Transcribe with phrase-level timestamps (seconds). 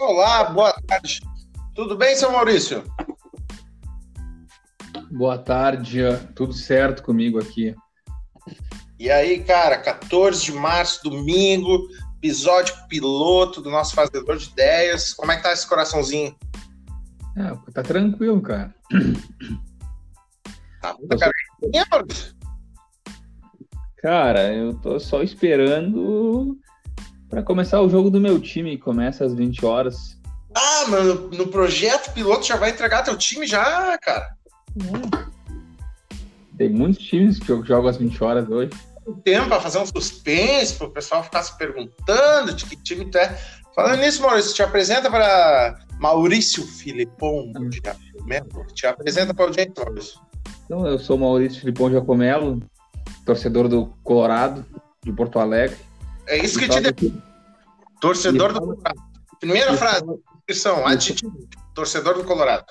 [0.00, 1.20] Olá, boa tarde.
[1.74, 2.82] Tudo bem, seu Maurício?
[5.10, 6.00] Boa tarde,
[6.34, 7.76] tudo certo comigo aqui.
[8.98, 15.12] E aí, cara, 14 de março, domingo, episódio piloto do nosso Fazedor de Ideias.
[15.12, 16.34] Como é que tá esse coraçãozinho?
[17.36, 18.74] É, tá tranquilo, cara.
[20.80, 21.32] Tá muita cara.
[23.98, 26.58] Cara, eu tô só esperando
[27.30, 30.18] para começar o jogo do meu time, começa às 20 horas.
[30.52, 34.34] Ah, mano, no projeto piloto já vai entregar teu time já, cara.
[34.76, 35.30] É.
[36.58, 38.70] Tem muitos times que jogam às 20 horas hoje.
[39.24, 43.16] Tempo para fazer um suspense, para o pessoal ficar se perguntando de que time tu
[43.16, 43.38] é.
[43.74, 47.52] Falando nisso, Maurício, te apresenta para Maurício Filipon.
[48.74, 50.20] Te apresenta para o gente, Maurício.
[50.64, 52.60] Então, eu sou Maurício Filipon Giacomelo,
[53.24, 54.66] torcedor do Colorado,
[55.02, 55.76] de Porto Alegre.
[56.30, 57.12] É isso que te deu.
[58.00, 59.00] Torcedor do Colorado.
[59.40, 60.04] Primeira frase,
[60.46, 61.48] descrição, atitude.
[61.74, 62.64] Torcedor do Colorado.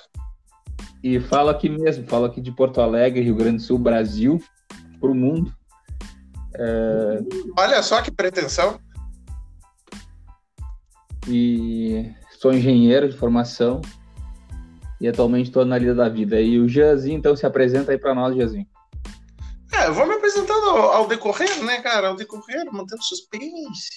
[1.04, 4.42] E falo aqui mesmo, falo aqui de Porto Alegre, Rio Grande do Sul, Brasil,
[5.00, 5.54] para o mundo.
[6.56, 7.20] É...
[7.58, 8.80] Olha só que pretensão.
[11.28, 13.82] E sou engenheiro de formação
[15.02, 16.40] e atualmente estou na lida da vida.
[16.40, 18.68] E o Jeanzinho, então, se apresenta aí para nós, Jeanzinho.
[19.90, 22.10] Eu vou me apresentando ao, ao, decorrer, né, cara?
[22.10, 23.90] Ao decorrer, mantendo suspense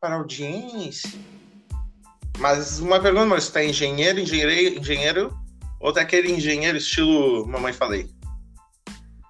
[0.00, 1.10] para a audiência.
[2.38, 5.38] Mas uma pergunta, mas você tá engenheiro, engenheiro, engenheiro
[5.78, 8.08] ou tá aquele engenheiro estilo mamãe falei?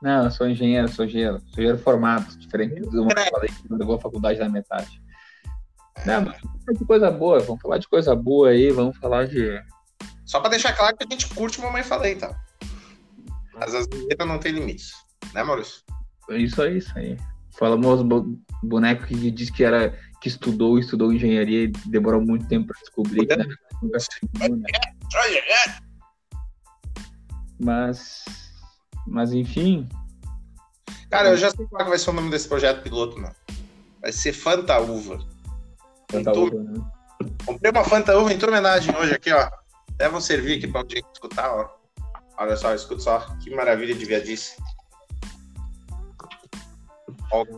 [0.00, 3.86] Não, eu sou engenheiro, sou engenheiro, sou engenheiro formado, diferente do mamãe falei, quando eu
[3.88, 5.02] vou à faculdade na metade.
[6.04, 9.26] Não, mas vamos falar de coisa boa, vamos falar de coisa boa aí, vamos falar
[9.26, 9.60] de.
[10.24, 12.40] Só para deixar claro que a gente curte mamãe falei, tá?
[13.54, 14.92] Mas as vinhetas não tem limites,
[15.32, 15.82] né, Maurício?
[16.30, 17.16] Isso aí, isso aí.
[17.58, 18.02] Falamos
[18.62, 23.26] boneco que diz que era que estudou, estudou engenharia e demorou muito tempo para descobrir
[23.36, 23.44] né?
[27.58, 28.24] Mas,
[29.06, 29.88] mas enfim.
[31.10, 33.34] Cara, eu já sei qual vai ser o nome desse projeto piloto, mano.
[34.02, 35.18] Vai ser Fanta Uva.
[36.10, 36.80] Fanta Uva, né?
[37.44, 39.48] Comprei uma Fanta Uva em tua homenagem hoje aqui, ó.
[39.94, 41.76] Até vou servir aqui para o dia escutar, ó.
[42.38, 43.20] Olha só, escuta só.
[43.42, 44.56] Que maravilha de viadice.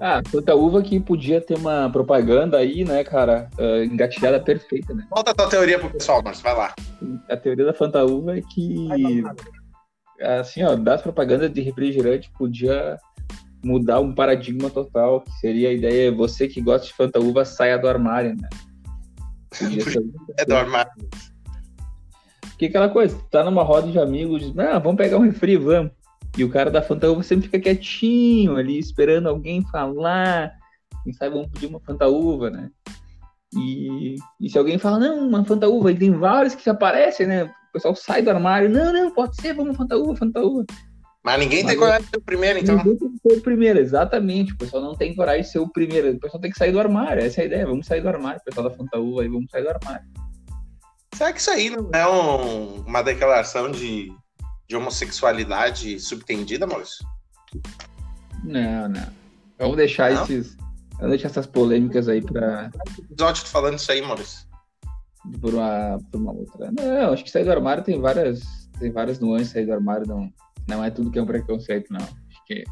[0.01, 3.49] Ah, Santa Uva que podia ter uma propaganda aí, né, cara?
[3.59, 5.07] Uh, engatilhada perfeita, né?
[5.11, 6.75] Volta a tua teoria pro pessoal, Marcos, vai lá.
[7.29, 9.23] A teoria da Fanta Uva é que,
[10.21, 12.99] assim, ó, das propagandas de refrigerante podia
[13.63, 17.79] mudar um paradigma total, que seria a ideia, você que gosta de Fanta Uva, saia
[17.79, 18.49] do armário, né?
[20.39, 20.93] é do armário.
[22.41, 25.93] Porque aquela coisa, tá numa roda de amigos, diz, ah, vamos pegar um refri, vamos.
[26.39, 30.53] E o cara da Fantaúva sempre fica quietinho ali, esperando alguém falar.
[31.03, 32.71] Quem sabe vamos pedir uma Fantaúva, né?
[33.57, 37.43] E, e se alguém fala, não, uma Fantaúva, e tem vários que aparecem, né?
[37.45, 40.65] O pessoal sai do armário, não, não, pode ser, vamos Fantaúva, Fantaúva.
[41.25, 42.77] Mas ninguém Mas, tem coragem de ser o primeiro, então.
[42.77, 44.53] Ninguém tem que ser o primeiro, exatamente.
[44.53, 46.13] O pessoal não tem coragem de ser o primeiro.
[46.13, 47.67] O pessoal tem que sair do armário, essa é a ideia.
[47.67, 50.07] Vamos sair do armário, o pessoal da Fantaúva aí, vamos sair do armário.
[51.15, 54.13] Será que isso aí não é um, uma declaração de
[54.69, 57.05] de homossexualidade subtendida, Maurício?
[58.45, 59.07] Não, não.
[59.59, 60.23] Vamos deixar não?
[60.23, 60.57] esses.
[60.97, 62.71] Vamos deixar essas polêmicas aí para.
[62.99, 64.47] episódio falando isso aí, Maurício.
[65.41, 66.71] Por uma, por uma outra.
[66.71, 68.43] Não, acho que sair do armário tem várias.
[68.79, 70.33] Tem várias nuances sair do armário, não,
[70.69, 71.99] não é tudo que é um preconceito, não.
[71.99, 72.65] Acho que,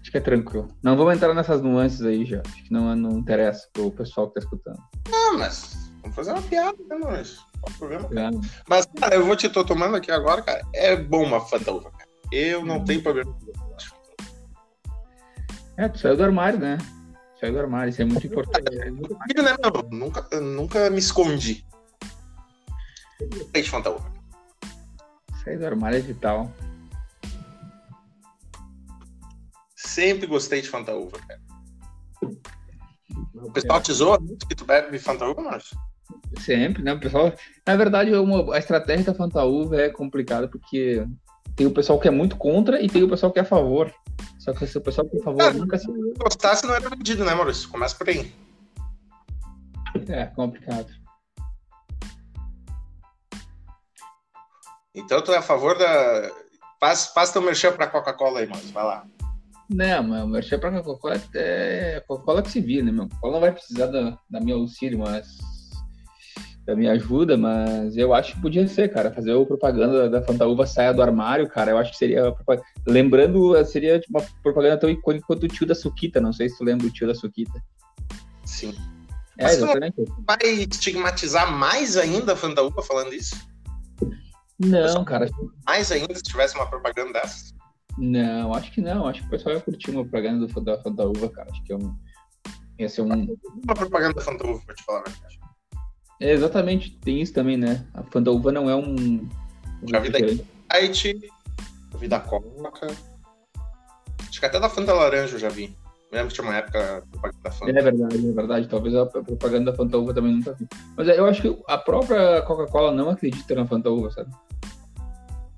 [0.00, 0.68] acho que é tranquilo.
[0.82, 2.42] Não vamos entrar nessas nuances aí já.
[2.44, 4.78] Acho que não, não interessa pro pessoal que tá escutando.
[5.08, 7.51] Ah, mas vamos fazer uma piada, né, Maurício?
[7.78, 8.08] Problema.
[8.08, 8.30] É.
[8.68, 10.62] Mas, cara, eu vou te tô tomando aqui agora, cara.
[10.74, 12.10] É bom uma Fanta Uva, cara.
[12.30, 12.84] Eu não hum.
[12.84, 13.36] tenho problema
[15.76, 16.78] É, tu saiu do armário, né?
[17.38, 18.64] Saiu do armário, isso é muito importante.
[18.78, 19.14] É muito...
[19.14, 19.56] né?
[19.90, 21.64] Nunca, nunca me escondi.
[23.30, 24.12] Gostei de Fanta Uva.
[25.44, 26.50] Sair do armário é vital.
[29.76, 31.40] Sempre gostei de Fanta Uva, cara.
[33.34, 35.76] O pessoal te zoa muito que tu bebe Fanta Uva, Márcio?
[36.40, 36.92] Sempre, né?
[36.92, 37.32] O pessoal,
[37.66, 41.04] na verdade, uma, a estratégia da Fantaúva é complicada porque
[41.54, 43.92] tem o pessoal que é muito contra e tem o pessoal que é a favor.
[44.38, 45.86] Só que se o pessoal que é a favor é, nunca se.
[45.86, 47.68] Se gostasse, não era vendido, né, Maurício?
[47.68, 48.32] Começa por aí.
[50.08, 50.90] É, complicado.
[54.94, 56.30] Então tu é a favor da.
[56.80, 58.72] Passa, passa teu merchan pra Coca-Cola aí, Maurício.
[58.72, 59.06] Vai lá.
[59.70, 63.04] Não, mas o merchan pra Coca-Cola é Coca-Cola que se vira, né, meu?
[63.04, 65.38] Coca-Cola não vai precisar da, da minha auxílio, mas
[66.64, 70.66] da minha ajuda, mas eu acho que podia ser, cara, fazer o propaganda da Fantaúva
[70.66, 72.32] saia do armário, cara, eu acho que seria,
[72.86, 76.64] lembrando, seria uma propaganda tão icônica quanto o tio da Suquita, não sei se tu
[76.64, 77.60] lembra o tio da Suquita.
[78.44, 78.74] Sim.
[79.38, 79.96] É, Mas exatamente.
[80.26, 80.38] vai
[80.70, 83.34] estigmatizar mais ainda a Fanta Uva falando isso?
[84.58, 85.28] Não, cara,
[85.66, 87.52] Mais ainda se tivesse uma propaganda dessas?
[87.98, 89.06] não, acho que não.
[89.06, 91.50] Acho que o pessoal ia curtir uma propaganda da Fanta Uva, cara.
[91.50, 91.96] Acho que é um.
[92.78, 93.36] Ia ser um.
[93.64, 95.40] Uma propaganda da Fanta Uva, pra te falar a verdade.
[96.22, 97.84] É, exatamente, tem isso também, né?
[97.92, 98.94] A Fanta Uva não é um.
[98.94, 99.28] um
[99.88, 100.22] Já vi daí.
[100.22, 100.52] refrigerante.
[100.72, 101.32] Sprite,
[101.92, 102.86] eu vi da Coca.
[104.28, 105.76] Acho que até da Fanta Laranja eu já vi.
[106.12, 107.70] Eu lembro que tinha uma época a propaganda da Fanta.
[107.72, 108.68] É verdade, é verdade.
[108.68, 110.68] Talvez a a propaganda da Fanta Uva também nunca vi.
[110.96, 114.30] Mas eu acho que a própria Coca-Cola não acredita na Fanta Uva, sabe?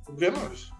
[0.06, 0.72] Por que, Maurício?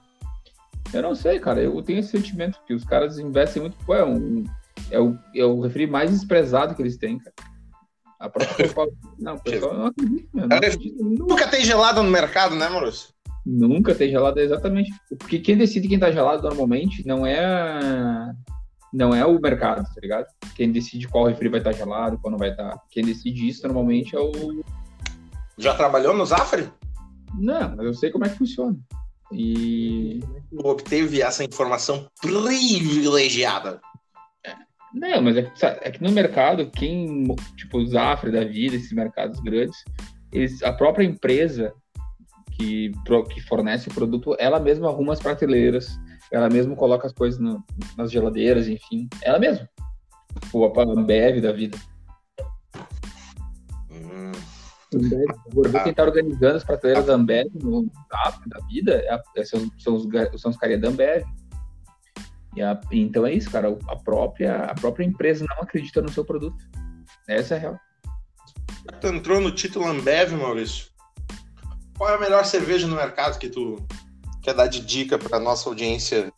[0.94, 1.60] Eu não sei, cara.
[1.60, 3.76] Eu tenho esse sentimento que os caras investem muito.
[3.84, 4.44] Pô, é, um,
[4.90, 7.34] é, o, é o refri mais desprezado que eles têm, cara.
[8.24, 8.90] A própria Coca-Cola.
[9.18, 11.04] Não, pessoal não acredita, meu, não acredita.
[11.04, 13.08] Nunca tem gelada no mercado, né, Maurício?
[13.44, 14.90] Nunca tem gelado, exatamente.
[15.18, 18.32] Porque quem decide quem tá gelado normalmente não é
[18.94, 20.26] não é o mercado, tá ligado?
[20.54, 22.80] Quem decide qual refri vai estar gelado, qual não vai estar.
[22.90, 24.64] Quem decide isso normalmente é o.
[25.58, 26.70] Já trabalhou no Zafre?
[27.38, 28.78] Não, mas eu sei como é que funciona.
[29.32, 30.20] E.
[30.56, 33.80] Obteve essa informação privilegiada.
[34.94, 35.52] Não, mas é
[35.82, 37.25] é que no mercado, quem,
[37.56, 39.76] tipo, o Zafra da vida, esses mercados grandes,
[40.32, 41.73] eles, a própria empresa
[42.52, 42.93] que,
[43.32, 45.99] que fornece o produto, ela mesma arruma as prateleiras,
[46.31, 47.62] ela mesma coloca as coisas no-
[47.99, 49.69] nas geladeiras, enfim, ela mesma.
[50.52, 51.76] Ou a Ambev da vida.
[53.91, 54.32] Hum,
[55.52, 59.44] Vou ver quem tá organizando as prateleiras da Ambev no Zafra da vida é é-
[59.44, 60.06] são, são os,
[60.41, 61.25] são os caras da Ambev.
[62.56, 63.76] E a- então é isso, cara.
[63.88, 66.64] A própria, a própria empresa não acredita no seu produto.
[67.28, 67.80] Essa é a real.
[69.00, 70.86] tu entrou no título Ambev, Maurício.
[71.96, 73.76] Qual é a melhor cerveja no mercado que tu
[74.42, 76.32] quer dar de dica pra nossa audiência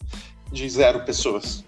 [0.53, 1.65] de zero pessoas?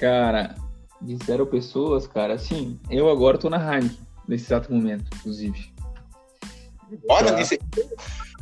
[0.00, 0.56] Cara,
[1.00, 5.72] de zero pessoas, cara, assim, eu agora tô na Heineken, nesse exato momento, inclusive.
[7.08, 7.38] Olha, Tá.
[7.38, 7.58] disse.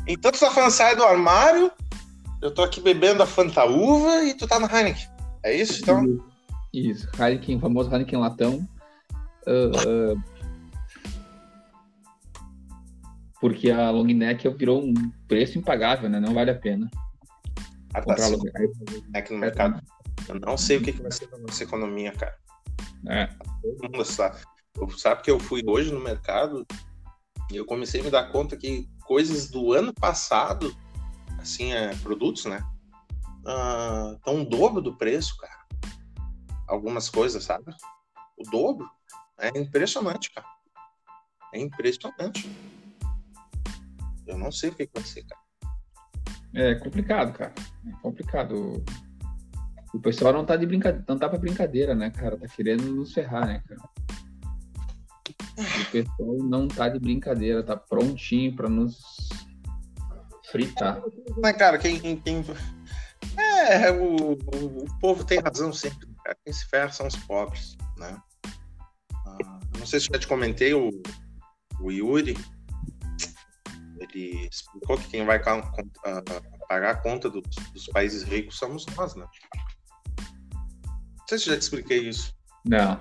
[0.07, 1.71] Então tu tá falando sai do armário,
[2.43, 5.09] eu tô aqui bebendo a Fanta Uva e tu tá na Heineken.
[5.43, 6.05] É isso, então?
[6.73, 8.69] Isso, Heineken, o famoso Heineken latão.
[9.47, 10.41] Ah, ah,
[13.41, 14.93] porque a long neck virou um
[15.27, 16.21] preço impagável, né?
[16.21, 16.91] Não vale a pena
[17.95, 18.43] Ah, tá, long
[19.13, 19.33] neck.
[19.33, 19.83] no mercado.
[20.29, 22.37] Eu não sei o que, que vai ser da nossa economia, cara.
[23.09, 23.27] É,
[23.63, 24.39] Todo mundo sabe.
[24.97, 26.67] Sabe que eu fui hoje no mercado
[27.51, 30.75] e eu comecei a me dar conta que coisas do ano passado,
[31.41, 32.63] assim, é, produtos, né?
[34.17, 35.67] Estão o dobro do preço, cara.
[36.69, 37.75] Algumas coisas, sabe?
[38.39, 38.89] O dobro.
[39.39, 40.47] É impressionante, cara.
[41.53, 42.51] É impressionante.
[44.27, 45.41] Eu não sei o que, vai ser, cara.
[46.55, 47.53] é complicado, cara.
[47.87, 48.85] É complicado.
[49.93, 52.37] O pessoal não tá de brincadeira, não tá pra brincadeira, né, cara?
[52.37, 53.81] Tá querendo nos ferrar, né, cara?
[55.59, 59.29] O pessoal não tá de brincadeira, tá prontinho pra nos
[60.51, 61.03] fritar.
[61.39, 62.17] Né, cara, quem.
[62.21, 62.45] quem...
[63.37, 66.09] É, o, o, o povo tem razão sempre.
[66.25, 66.37] Cara.
[66.45, 68.21] Quem se ferra são os pobres, né?
[69.27, 70.91] Ah, não sei se já te comentei, o,
[71.81, 72.37] o Yuri,
[73.99, 76.23] ele explicou que quem vai ah,
[76.69, 77.43] pagar a conta dos,
[77.73, 79.27] dos países ricos somos nós, né?
[80.87, 82.35] Não sei se já te expliquei isso.
[82.65, 82.99] Não.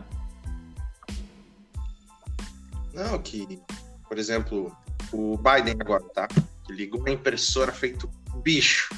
[2.94, 3.62] Não, que,
[4.08, 4.76] por exemplo,
[5.12, 6.28] o Biden agora, tá?
[6.70, 8.10] Ligou a impressora feito
[8.44, 8.90] bicho.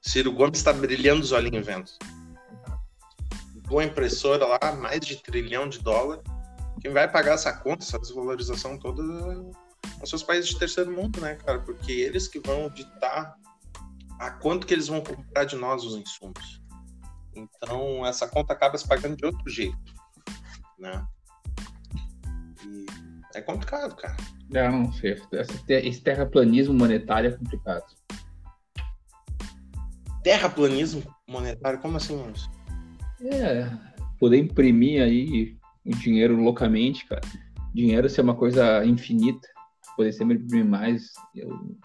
[0.00, 1.90] Ciro Gomes está brilhando os olhinhos vendo.
[3.54, 6.22] Ligou impressora lá, mais de trilhão de dólar.
[6.80, 9.02] Quem vai pagar essa conta, essa desvalorização toda,
[9.98, 11.58] são seus países de terceiro mundo, né, cara?
[11.60, 13.36] Porque eles que vão ditar
[14.18, 16.62] a quanto que eles vão comprar de nós os insumos.
[17.34, 19.76] Então, essa conta acaba se pagando de outro jeito,
[20.78, 21.06] né?
[23.34, 24.16] É complicado, cara.
[24.50, 25.12] Eu não sei.
[25.32, 27.84] Esse te- Esse terraplanismo monetário é complicado.
[30.22, 32.34] Terraplanismo monetário, como assim, mano?
[33.20, 33.70] É,
[34.18, 37.20] poder imprimir aí o dinheiro loucamente, cara.
[37.74, 39.46] Dinheiro ser uma coisa infinita,
[39.96, 41.12] poder sempre imprimir mais.
[41.34, 41.76] Eu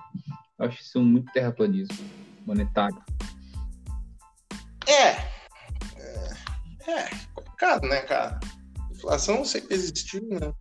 [0.59, 1.97] acho isso muito terraplanismo
[2.45, 3.01] monetário.
[4.87, 5.09] É.
[5.99, 8.39] É, é complicado, né, cara?
[8.91, 10.53] Inflação sempre existiu, né?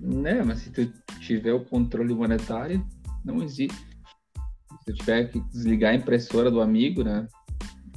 [0.00, 2.86] Né, mas se tu tiver o controle monetário,
[3.24, 3.76] não existe.
[3.76, 7.26] Se tu tiver que desligar a impressora do amigo, né?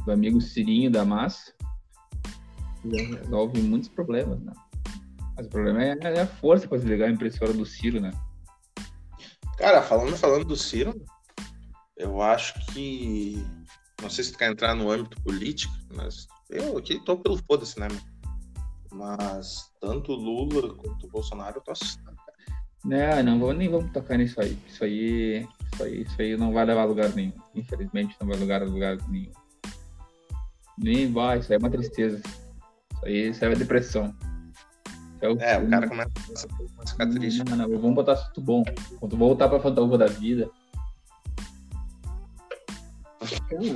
[0.03, 1.53] Do amigo Cirinho da massa,
[2.83, 4.53] resolve muitos problemas, né?
[5.35, 8.11] Mas o problema é é a força para desligar a impressora do Ciro, né?
[9.57, 10.93] Cara, falando, falando do Ciro,
[11.95, 13.45] eu acho que.
[14.01, 17.79] Não sei se tu quer entrar no âmbito político, mas eu aqui tô pelo foda-se,
[17.79, 18.10] né, meu?
[18.91, 22.17] Mas tanto Lula quanto Bolsonaro eu tô assustado.
[22.83, 24.57] Não, não vou, nem vamos tocar nisso aí.
[24.67, 27.33] Isso aí, isso aí, isso aí não vai levar a lugar nenhum.
[27.55, 29.31] Infelizmente não vai lugar a lugar nenhum.
[30.77, 32.21] Nem vai, isso aí é uma tristeza.
[32.93, 34.13] Isso aí, isso aí é depressão.
[35.21, 36.09] É, o, é, o cara começa
[36.79, 37.43] a ficar triste.
[37.47, 38.63] Não, não, vamos botar assunto bom.
[38.99, 40.49] Quando voltar pra fantasma da vida.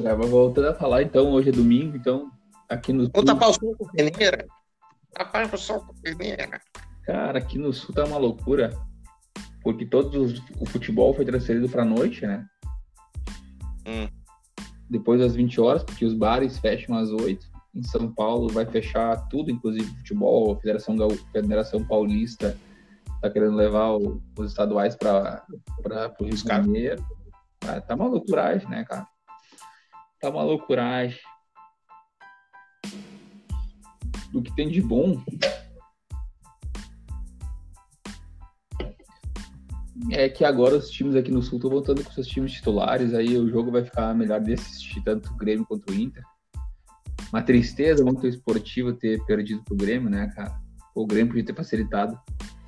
[0.01, 2.31] Cara, voltando a falar, então, hoje é domingo, então,
[2.67, 3.07] aqui no.
[3.09, 3.85] Vamos tapar o sol com
[5.15, 6.61] Tapar o sol peneira.
[7.03, 8.69] Cara, aqui no sul tá uma loucura
[9.63, 12.45] porque todos o futebol foi transferido para noite, né?
[13.87, 14.07] Hum.
[14.87, 17.47] Depois das 20 horas, porque os bares fecham às 8.
[17.73, 20.53] Em São Paulo vai fechar tudo, inclusive futebol.
[20.53, 20.95] A Federação,
[21.31, 22.55] Federação Paulista
[23.21, 25.43] tá querendo levar o, os estaduais para
[26.19, 27.03] o Rio de Janeiro.
[27.87, 29.07] Tá uma loucuragem, né, cara?
[30.21, 31.19] Tá uma loucuragem.
[34.35, 35.23] O que tem de bom
[40.11, 43.37] é que agora os times aqui no Sul estão voltando com seus times titulares, aí
[43.37, 46.21] o jogo vai ficar melhor de assistir tanto o Grêmio quanto o Inter.
[47.31, 50.59] Uma tristeza muito esportiva ter perdido pro Grêmio, né, cara?
[50.93, 52.19] O Grêmio podia ter facilitado,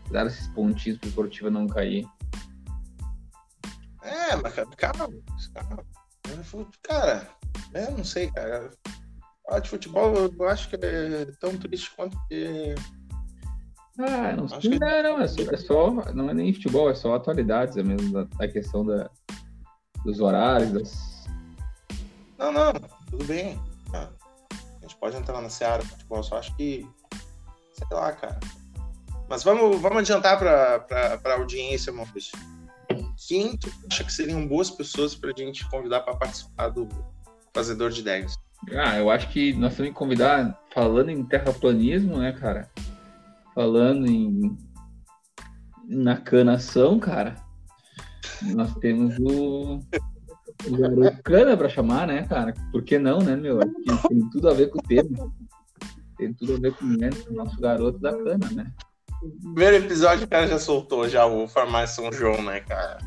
[0.09, 2.07] dar esses pontinhos pro Esportiva não cair.
[4.03, 5.85] É, mas calma, calma.
[6.81, 7.29] Cara,
[7.73, 8.71] eu não sei, cara.
[9.47, 12.75] Falar de futebol eu acho que é tão triste quanto que
[13.99, 14.59] ah, não sei.
[14.59, 14.79] Que...
[14.79, 18.13] Não, não, é só, é só, Não é nem futebol, é só atualidades, é mesmo
[18.13, 19.09] da, da questão da,
[20.05, 20.71] dos horários.
[20.71, 21.27] Das...
[22.37, 22.73] Não, não,
[23.09, 23.59] tudo bem.
[23.93, 24.09] Ah,
[24.51, 26.87] a gente pode entrar na seara do futebol, só acho que.
[27.73, 28.39] Sei lá, cara.
[29.27, 32.37] Mas vamos, vamos adiantar para a audiência, Maurício.
[33.27, 36.87] Quem tu acha que seriam boas pessoas para a gente convidar para participar do
[37.53, 38.36] Fazedor de Ideias?
[38.75, 42.69] Ah, eu acho que nós temos que convidar, falando em terraplanismo, né, cara?
[43.57, 44.55] falando em
[45.89, 47.33] na canação, cara,
[48.53, 49.79] nós temos o,
[50.67, 52.53] o garoto cana para chamar, né, cara?
[52.71, 53.57] Por que não, né, meu?
[54.07, 55.33] Tem tudo a ver com o tema.
[56.17, 58.71] Tem tudo a ver com o nosso garoto da cana, né?
[59.41, 62.99] Primeiro episódio o cara já soltou já o Farmácia São João, né, cara?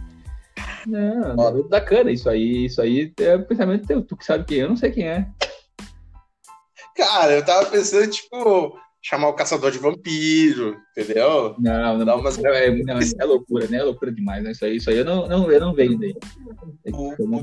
[0.85, 4.03] Não, garoto da cana, isso aí, isso aí é pensamento teu.
[4.03, 5.31] Tu que sabe quem é, eu não sei quem é.
[6.97, 11.55] Cara, eu tava pensando, tipo, chamar o caçador de vampiro, entendeu?
[11.59, 13.79] Não, não, não, é, não, é loucura, né?
[13.79, 14.53] É loucura demais, né?
[14.53, 16.15] Isso aí, isso aí eu não, não, eu não vejo daí.
[16.93, 17.43] O, o,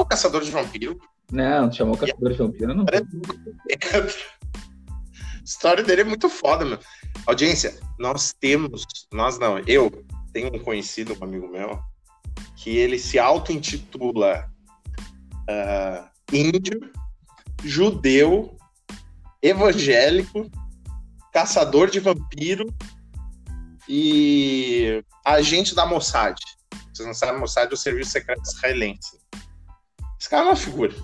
[0.00, 0.98] o caçador de vampiro.
[1.30, 2.84] Não, chamou o caçador de vampiro, não.
[5.40, 6.78] A história dele é muito foda, meu.
[7.26, 9.90] Audiência, nós temos, nós não, eu
[10.32, 11.78] tenho um conhecido, um amigo meu,
[12.56, 14.48] que ele se auto-intitula
[15.48, 16.80] uh, índio,
[17.64, 18.56] judeu,
[19.42, 20.50] evangélico,
[21.32, 22.66] caçador de vampiro
[23.88, 26.38] e agente da Mossad.
[26.92, 29.18] Vocês não sabem, Mossad é o serviço secreto israelense.
[30.18, 30.94] Esse cara é uma figura.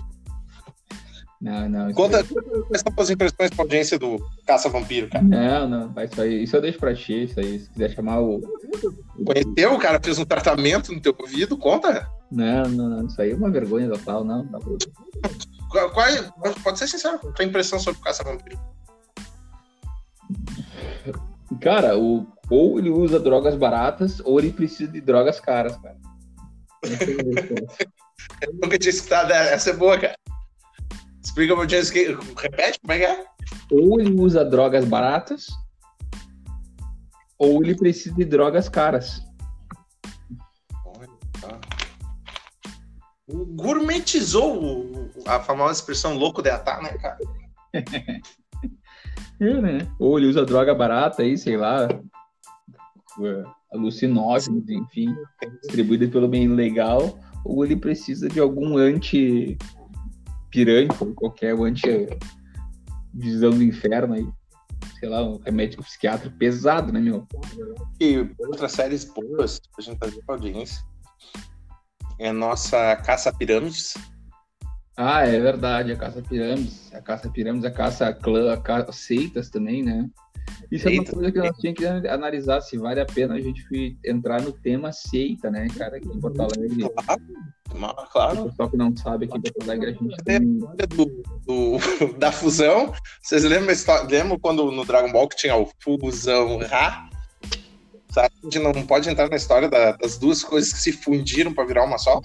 [1.39, 1.93] Não, não.
[1.93, 5.23] Conta, quais são as impressões com a audiência do Caça-Vampiro, cara?
[5.23, 8.41] Não, não, isso aí, isso eu deixo pra ti, isso aí, se quiser chamar o...
[9.23, 9.73] Conheceu?
[9.73, 12.09] O cara fez um tratamento no teu ouvido, conta?
[12.31, 14.57] Não, não, não, isso aí é uma vergonha total, não, tá.
[15.69, 16.31] Qual, é,
[16.63, 18.59] pode ser sincero, qual a tua impressão sobre o Caça-Vampiro?
[21.61, 25.97] Cara, o, ou ele usa drogas baratas, ou ele precisa de drogas caras, cara.
[28.41, 30.15] Eu nunca tinha escutado essa é boa, cara.
[31.23, 33.25] Explica pra gente, repete como é que é?
[33.71, 35.47] Ou ele usa drogas baratas,
[37.37, 39.21] ou ele precisa de drogas caras.
[43.29, 47.17] Gourmetizou a famosa expressão louco de atar, né, cara?
[49.39, 49.87] é, né?
[49.99, 51.89] Ou ele usa droga barata aí, sei lá,
[53.71, 55.13] alucinógenos, enfim,
[55.61, 59.57] distribuída pelo bem legal, ou ele precisa de algum anti
[60.49, 62.07] pirânico, qualquer anti
[63.13, 64.27] visão do inferno aí.
[64.99, 67.27] Sei lá, um remédio psiquiátrico pesado, né, meu?
[67.99, 70.83] E outras séries boas pra gente fazer pra audiência.
[72.19, 73.93] É a nossa Caça Pirâmides.
[74.95, 76.91] Ah, é verdade, a Caça Pirâmides.
[76.93, 80.09] A Caça Pirâmides, a Caça Clã, a Caça Seitas também, né?
[80.71, 81.11] Isso seita.
[81.11, 84.41] é uma coisa que nós tínhamos que analisar se vale a pena a gente entrar
[84.41, 86.89] no tema seita, né, cara, aqui em Porto Alegre.
[87.69, 88.41] Claro, claro.
[88.41, 90.57] O pessoal que não sabe aqui em Porto Alegre a gente tem.
[90.57, 91.77] Do, do,
[92.17, 93.75] da fusão, vocês lembram,
[94.09, 97.09] lembram quando no Dragon Ball que tinha o Fusão Ra?
[98.25, 101.65] A gente não pode entrar na história da, das duas coisas que se fundiram para
[101.65, 102.19] virar uma só?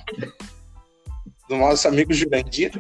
[1.48, 2.72] Do nosso amigo Jurandir.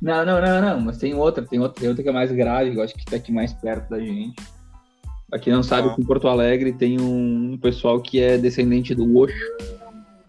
[0.00, 2.74] Não, não, não, não, mas tem outra, tem outra, tem outra que é mais grave,
[2.76, 4.34] eu acho que tá aqui mais perto da gente.
[5.28, 5.96] Pra quem não sabe, Ah.
[5.98, 9.34] em Porto Alegre tem um pessoal que é descendente do Osho,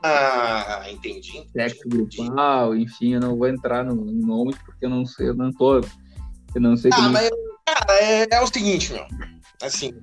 [0.02, 1.44] Ah, entendi.
[1.52, 2.18] sexo entendi.
[2.18, 5.52] grupal, enfim, eu não vou entrar no, em nomes porque eu não sei, eu não
[5.52, 5.82] tô.
[6.56, 7.10] Eu não sei Ah, como.
[7.12, 7.42] mas, cara,
[7.90, 9.06] é, é o seguinte, meu.
[9.62, 9.94] Assim.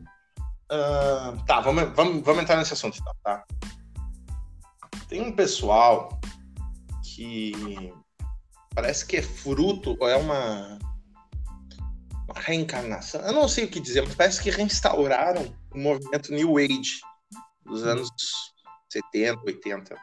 [0.71, 3.45] ah, tá, vamos, vamos, vamos entrar nesse assunto, então, tá?
[5.09, 6.19] Tem um pessoal
[7.03, 7.93] que
[8.75, 10.79] parece que é fruto, ou é uma,
[12.29, 13.21] uma reencarnação.
[13.23, 17.01] Eu não sei o que dizer, mas parece que reinstauraram o movimento New Age
[17.65, 18.11] dos anos
[18.91, 19.97] 70, 80.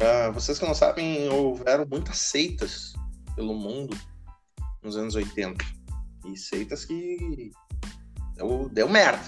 [0.00, 2.92] Ah, vocês que não sabem, houveram muitas seitas
[3.34, 3.96] pelo mundo
[4.82, 5.64] nos anos 80.
[6.26, 7.50] E seitas que
[8.34, 9.24] deu, deu merda.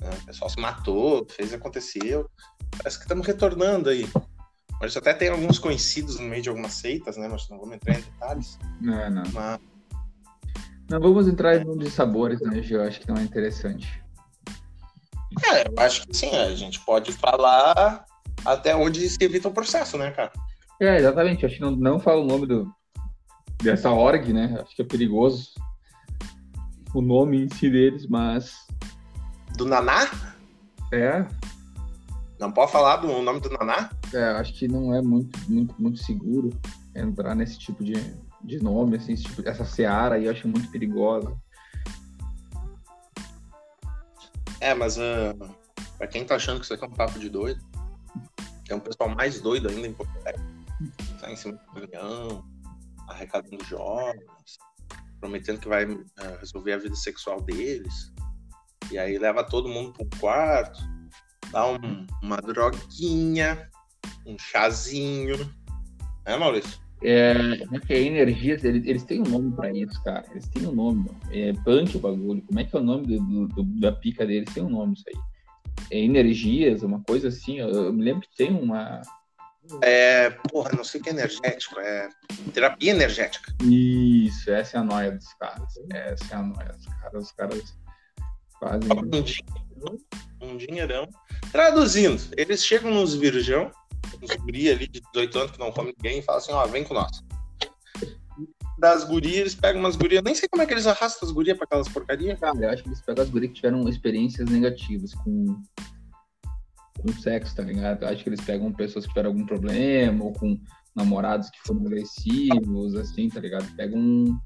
[0.00, 0.10] né?
[0.22, 2.28] O pessoal se matou, fez e aconteceu.
[2.76, 4.08] Parece que estamos retornando aí.
[4.80, 7.28] Mas até tem alguns conhecidos no meio de algumas seitas, né?
[7.28, 8.58] Mas não vamos entrar em detalhes.
[8.80, 9.22] Não, não.
[9.32, 9.60] Mas
[10.90, 12.80] Não vamos entrar em de sabores, né, Gil?
[12.80, 14.02] Eu acho que não é interessante.
[15.52, 18.04] é, eu acho que sim, a gente pode falar
[18.44, 20.32] até onde se evita o processo, né, cara?
[20.80, 21.46] É, exatamente.
[21.46, 22.70] Acho que não, não fala o nome do,
[23.62, 24.58] dessa org, né?
[24.60, 25.52] Acho que é perigoso
[26.94, 28.66] o nome em si deles, mas
[29.56, 30.08] Do Naná?
[30.92, 31.26] é,
[32.38, 33.90] Não pode falar do nome do Naná?
[34.12, 36.50] é, acho que não é muito, muito, muito seguro
[36.94, 37.94] entrar nesse tipo de,
[38.42, 41.36] de nome, assim, esse tipo- essa seara aí eu acho muito perigosa.
[44.60, 45.34] É, mas uh,
[45.98, 47.62] pra quem tá achando que isso aqui é um papo de doido,
[48.66, 50.42] tem um pessoal mais doido ainda em Porto Alegre.
[51.20, 52.44] Tá em cima do caminhão,
[53.08, 54.24] arrecadando jovens,
[55.24, 56.04] prometendo que vai uh,
[56.38, 58.12] resolver a vida sexual deles.
[58.92, 60.78] E aí leva todo mundo pra um quarto,
[61.50, 63.70] dá um- uma droguinha,
[64.26, 65.34] um chazinho.
[66.26, 66.78] É, Maurício?
[67.02, 67.32] É,
[67.88, 70.26] é é energias, eles, eles têm um nome pra isso, cara.
[70.30, 71.16] Eles têm um nome, meu.
[71.32, 72.42] É punk o bagulho.
[72.42, 74.52] Como é que é o nome do, do- da pica deles?
[74.52, 75.18] Tem um nome isso aí.
[75.90, 77.60] É energias, uma coisa assim.
[77.60, 79.00] Eu me lembro que tem uma.
[79.82, 82.08] É, porra, não sei o que é energético, é
[82.52, 83.52] terapia energética.
[83.62, 85.72] Isso, essa é a noia dos caras.
[85.90, 87.24] Essa é a noia dos caras.
[87.24, 87.74] Os caras
[88.60, 88.90] fazem.
[88.92, 89.98] um dinheirão,
[90.40, 91.08] um dinheirão.
[91.50, 93.70] Traduzindo, eles chegam nos virgão,
[94.22, 96.84] uns guri ali de 18 anos que não come ninguém, e falam assim, ó, vem
[96.84, 97.22] com nós.
[98.78, 101.56] Das gurias, eles pegam umas gurias, nem sei como é que eles arrastam as gurias
[101.56, 102.38] pra aquelas porcarias.
[102.38, 105.62] Cara, eu acho que eles pegam as gurias que tiveram experiências negativas com,
[107.04, 108.04] com sexo, tá ligado?
[108.04, 110.58] Acho que eles pegam pessoas que tiveram algum problema, ou com
[110.94, 113.66] namorados que foram agressivos, assim, tá ligado?
[113.76, 114.40] Pegam,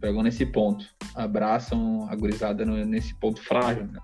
[0.00, 0.84] pegam nesse ponto.
[1.14, 4.00] Abraçam a gurizada no- nesse ponto frágil, né?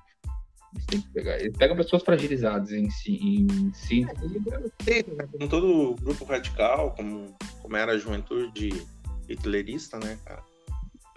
[0.74, 1.40] Eles têm que pegar.
[1.40, 4.06] Eles pegam pessoas fragilizadas em si, em si
[5.32, 8.86] Como todo grupo radical, como, como era a juventude
[9.28, 10.42] hitlerista, né, cara?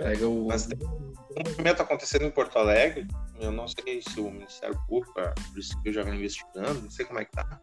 [0.03, 0.47] Pega o.
[0.47, 3.07] Mas tem um movimento acontecendo em Porto Alegre,
[3.39, 7.05] eu não sei se o Ministério Público, a Polícia Civil já vem investigando, não sei
[7.05, 7.59] como é que tá,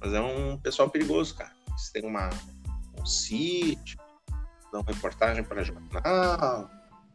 [0.00, 1.52] mas é um pessoal perigoso, cara.
[1.68, 2.30] Eles têm uma,
[2.98, 3.98] um sítio,
[4.72, 6.70] dão reportagem para jornal,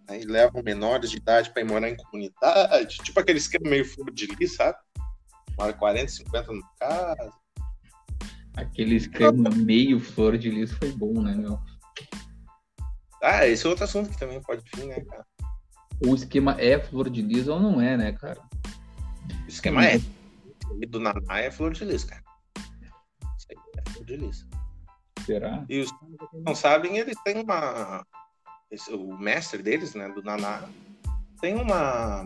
[0.07, 4.11] aí levam menores de idade para ir morar em comunidade, tipo aquele esquema meio flor
[4.11, 4.77] de lis, sabe?
[5.57, 7.33] Mora 40, 50 no casa.
[8.55, 11.59] Aquele esquema meio flor de lis foi bom, né, meu?
[13.21, 15.25] Ah, esse é outro assunto que também pode vir, né, cara?
[16.05, 18.41] O esquema é flor de lis ou não é, né, cara?
[19.45, 19.97] O esquema é.
[20.79, 22.23] E do Naná é flor de lis, cara.
[23.37, 24.47] Isso aí é flor de lis.
[25.25, 25.63] Será?
[25.69, 25.97] E os que
[26.45, 28.03] não sabem, eles têm uma.
[28.71, 30.67] esse- o mestre deles, né, do Naná,
[31.39, 32.23] tem uma.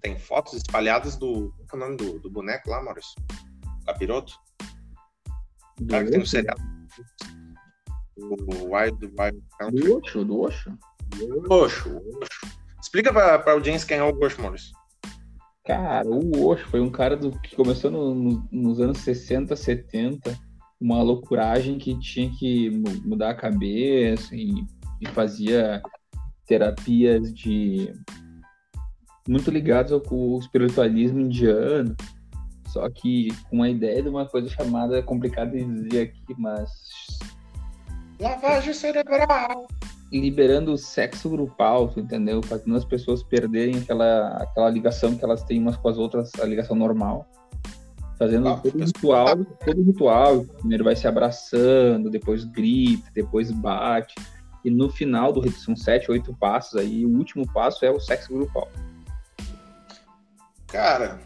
[0.00, 1.52] Tem fotos espalhadas do.
[1.68, 3.14] Qual é o nome do, do boneco lá, Maurício?
[3.84, 4.32] Capiroto?
[5.78, 6.62] O cara que tem um seriado.
[8.22, 9.80] O Wild Wild Country.
[9.84, 10.70] Do Oxo, do Oxo.
[11.48, 12.56] Oxo, Oxo.
[12.80, 14.72] Explica pra, pra audiência quem é o Oxo, Maurício.
[15.66, 20.36] Cara, o Oxo foi um cara do, que começou no- no- nos anos 60, 70,
[20.80, 24.64] uma loucuragem que tinha que mu- mudar a cabeça e,
[25.00, 25.82] e fazia
[26.46, 27.92] terapias de
[29.28, 31.94] muito ligadas ao, ao espiritualismo indiano,
[32.68, 36.70] só que com a ideia de uma coisa chamada é complicado de dizer aqui, mas
[38.20, 39.66] Lavagem cerebral.
[40.12, 42.42] liberando o sexo grupal, tu entendeu?
[42.42, 46.44] Fazendo as pessoas perderem aquela, aquela ligação que elas têm umas com as outras, a
[46.44, 47.26] ligação normal.
[48.18, 50.44] Fazendo Ah, todo ritual, todo o ritual.
[50.58, 54.14] Primeiro vai se abraçando, depois grita, depois bate.
[54.62, 57.98] E no final do ritual, são sete, oito passos aí, o último passo é o
[57.98, 58.68] sexo grupal.
[60.66, 61.18] Cara,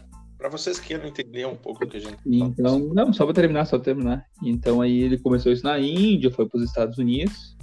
[0.45, 2.17] Para vocês que querem entender um pouco do que a gente.
[2.23, 4.23] Então, não, só para terminar, só terminar.
[4.43, 7.57] Então aí ele começou isso na Índia, foi para os Estados Unidos.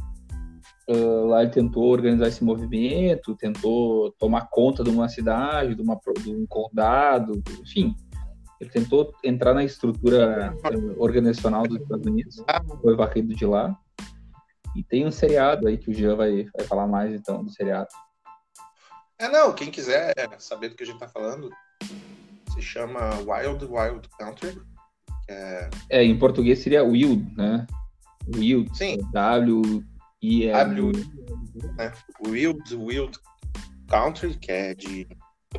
[0.91, 5.97] Uh, lá ele tentou organizar esse movimento, tentou tomar conta de uma cidade, de, uma,
[6.25, 7.95] de um condado, enfim.
[8.61, 12.43] Ele tentou entrar na estrutura uh, organizacional dos Estados Unidos,
[12.83, 13.79] foi varrido de lá.
[14.75, 17.91] E tem um seriado aí que o Jean vai, vai falar mais então do seriado.
[19.21, 21.49] É, não, quem quiser saber do que a gente tá falando,
[22.53, 24.61] se chama Wild Wild Country.
[25.29, 25.71] É...
[25.89, 27.67] é, em português seria Wild, né?
[28.35, 28.77] Wild.
[28.77, 28.99] Sim.
[29.13, 29.83] W
[30.23, 30.93] I L.
[30.93, 30.93] W,
[31.77, 31.93] né?
[32.25, 33.19] Wild Wild
[33.89, 35.07] Country, que é de,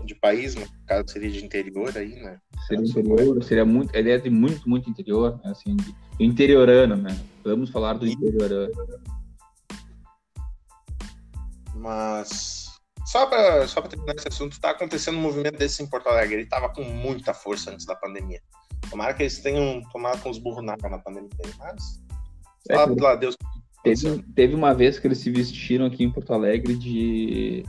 [0.06, 2.40] de país, no caso seria de interior aí, né?
[2.68, 5.52] Seria interior, seria muito, ele é de muito, muito interior, né?
[5.52, 7.18] assim, de, interiorano, né?
[7.44, 8.72] Vamos falar do interiorano.
[11.76, 12.63] Mas
[13.14, 16.34] só para só terminar esse assunto, está acontecendo um movimento desse em Porto Alegre.
[16.34, 18.42] Ele estava com muita força antes da pandemia.
[18.90, 21.30] Tomara que eles tenham tomado com os burros na, na pandemia.
[21.60, 22.02] Mas,
[22.68, 23.38] é, fala lá, Deus.
[23.84, 27.64] Teve, teve uma vez que eles se vestiram aqui em Porto Alegre de.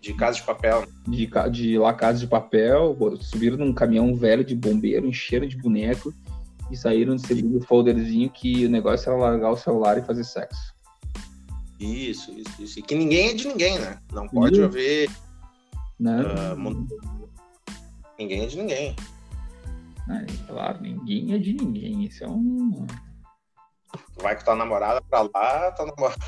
[0.00, 0.88] De casa de papel.
[1.06, 6.12] De, de lá casa de papel, subiram num caminhão velho de bombeiro, encheram de boneco
[6.68, 10.77] e saíram distribuindo folderzinho que o negócio era largar o celular e fazer sexo.
[11.78, 12.78] Isso, isso, isso.
[12.78, 14.00] E que ninguém é de ninguém, né?
[14.12, 15.10] Não pode haver.
[15.98, 16.54] Não.
[16.54, 16.88] Uh,
[18.18, 18.96] ninguém é de ninguém.
[20.10, 22.04] É, claro, ninguém é de ninguém.
[22.04, 22.86] Isso é um.
[24.20, 26.24] Vai com tua namorada pra lá, tua namorada.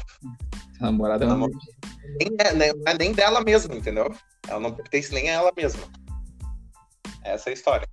[0.80, 4.14] namorada não, nem, é, nem, não é nem dela mesma, entendeu?
[4.46, 5.82] Ela não pertence nem a ela mesma.
[7.24, 7.88] Essa é a história.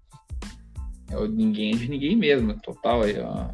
[1.10, 3.50] É o ninguém é de ninguém mesmo, total aí, ó.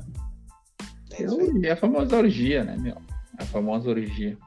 [1.12, 2.98] É, é a famosa orgia, né, meu?
[3.40, 4.38] A famosa orgia.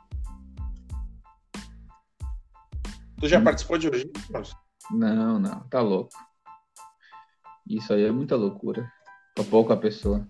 [3.18, 3.44] Tu já hum.
[3.44, 4.10] participou de orgia?
[4.90, 6.10] Não, não, tá louco.
[7.68, 8.90] Isso aí é muita loucura.
[9.34, 10.26] Pra pouca pessoa.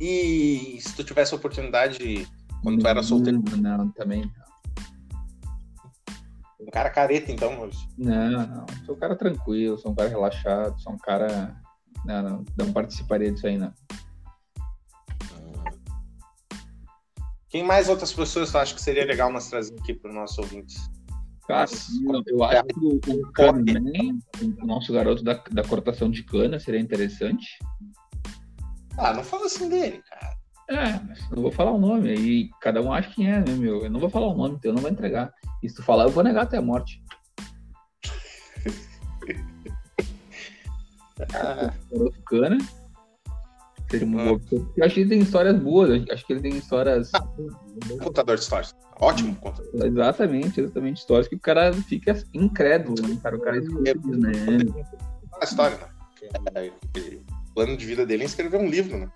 [0.00, 2.26] E se tu tivesse oportunidade
[2.62, 3.42] quando tu era solteiro?
[3.56, 4.44] Não, não também não.
[6.60, 7.86] Um cara careta, então, hoje?
[7.98, 8.66] Não, não.
[8.86, 11.54] Sou um cara tranquilo, sou um cara relaxado, sou um cara.
[12.06, 13.72] Não, não, não participaria disso aí, não.
[17.54, 20.36] Quem mais outras pessoas tu acha que seria legal nós trazer aqui para os nossos
[20.38, 20.90] ouvintes?
[21.46, 21.70] Cara,
[22.26, 26.80] eu acho que o, o Kahneman, o nosso garoto da, da cortação de cana, seria
[26.80, 27.46] interessante.
[28.98, 30.34] Ah, não fala assim dele, cara.
[30.68, 32.10] É, mas não vou falar o nome.
[32.10, 33.84] Aí cada um acha quem é, né, meu?
[33.84, 35.32] Eu não vou falar o nome, então eu não vou entregar.
[35.62, 37.00] E se tu falar, eu vou negar até a morte.
[41.32, 41.72] ah.
[41.88, 42.58] Garoto cana.
[44.02, 44.40] Uma boa
[44.76, 47.10] Eu acho que ele tem histórias boas, acho que ele tem histórias.
[47.14, 47.26] Ah,
[48.02, 48.74] contador de histórias.
[49.00, 49.86] Ótimo contador.
[49.86, 50.98] Exatamente, exatamente.
[50.98, 53.36] Histórias que o cara fica incrédulo, né, cara?
[53.36, 54.32] O cara escuta, é, né?
[55.40, 55.86] A história, né?
[56.54, 59.08] É, o plano de vida dele é escrever um livro, né?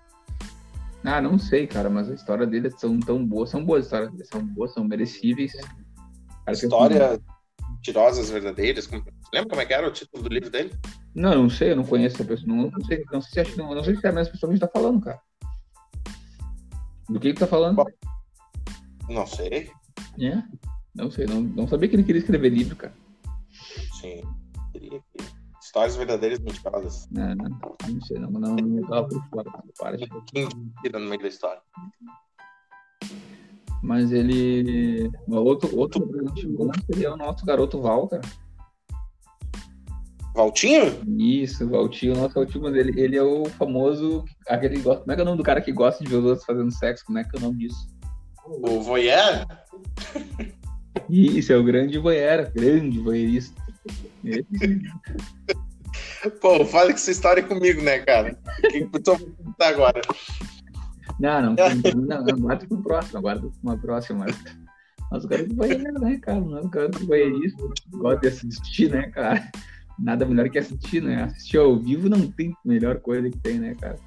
[1.03, 4.45] Ah, não sei, cara, mas a história dele são tão boas, são boas histórias, são
[4.45, 5.53] boas, são merecíveis.
[6.51, 7.19] História
[7.79, 8.87] mentirosas verdadeiras.
[9.33, 10.71] Lembra como é que era o título do livro dele?
[11.19, 12.47] Não, não sei, eu não conheço a pessoa.
[12.47, 14.53] Não, não sei, não sei se, não, não sei se é a mesma pessoa que
[14.53, 15.19] a gente tá falando, cara.
[17.09, 17.83] Do que que tá falando?
[19.09, 19.69] Não sei.
[20.17, 20.41] É?
[20.95, 22.93] Não sei, não, não sabia que ele queria escrever livro, cara.
[23.99, 24.21] Sim,
[24.71, 25.03] queria
[25.61, 27.05] Histórias verdadeiras mentirosas.
[27.11, 30.09] Não, não, não sei, não, não, não tava por fora dessa parte.
[30.31, 30.47] Quem
[30.93, 31.61] no meio da história.
[33.83, 35.11] Mas ele.
[35.27, 38.21] Outro, outro presente bom seria o nosso garoto Walter.
[40.35, 41.01] Valtinho?
[41.17, 44.23] Isso, Valtinho, nosso Valtinho, mas ele, ele é o famoso.
[44.47, 46.25] Aquele gosta, como é que é o nome do cara que gosta de ver os
[46.25, 47.05] outros fazendo sexo?
[47.05, 47.87] Como é que é o nome disso?
[48.45, 49.45] O voyeur?
[51.09, 53.59] Isso, é o grande voyeur, grande voyeurista.
[56.41, 58.37] Pô, fala que essa história é comigo, né, cara?
[58.69, 59.17] Que eu tô
[59.59, 60.01] agora?
[61.19, 61.55] Não, não,
[61.95, 64.25] não, não, guarda pro próximo, guarda uma próxima.
[65.11, 66.39] Mas o cara do voyeur, né, cara?
[66.39, 69.51] Mas o cara do voyeurista gosta de assistir, né, cara?
[69.99, 71.23] Nada melhor que assistir, né?
[71.23, 73.97] Assistir ao vivo não tem melhor coisa que tem, né, cara?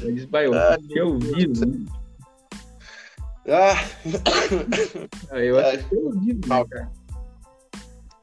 [0.00, 1.86] Eu disse, vai, eu ah, assisti ao vivo, né?
[3.46, 3.74] Ah.
[5.38, 6.92] Eu assisti ao vivo, né, cara?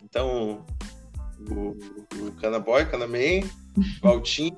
[0.04, 0.66] Então,
[1.50, 1.78] o,
[2.20, 3.48] o Canaboy, Canaman,
[4.02, 4.58] Valtinho.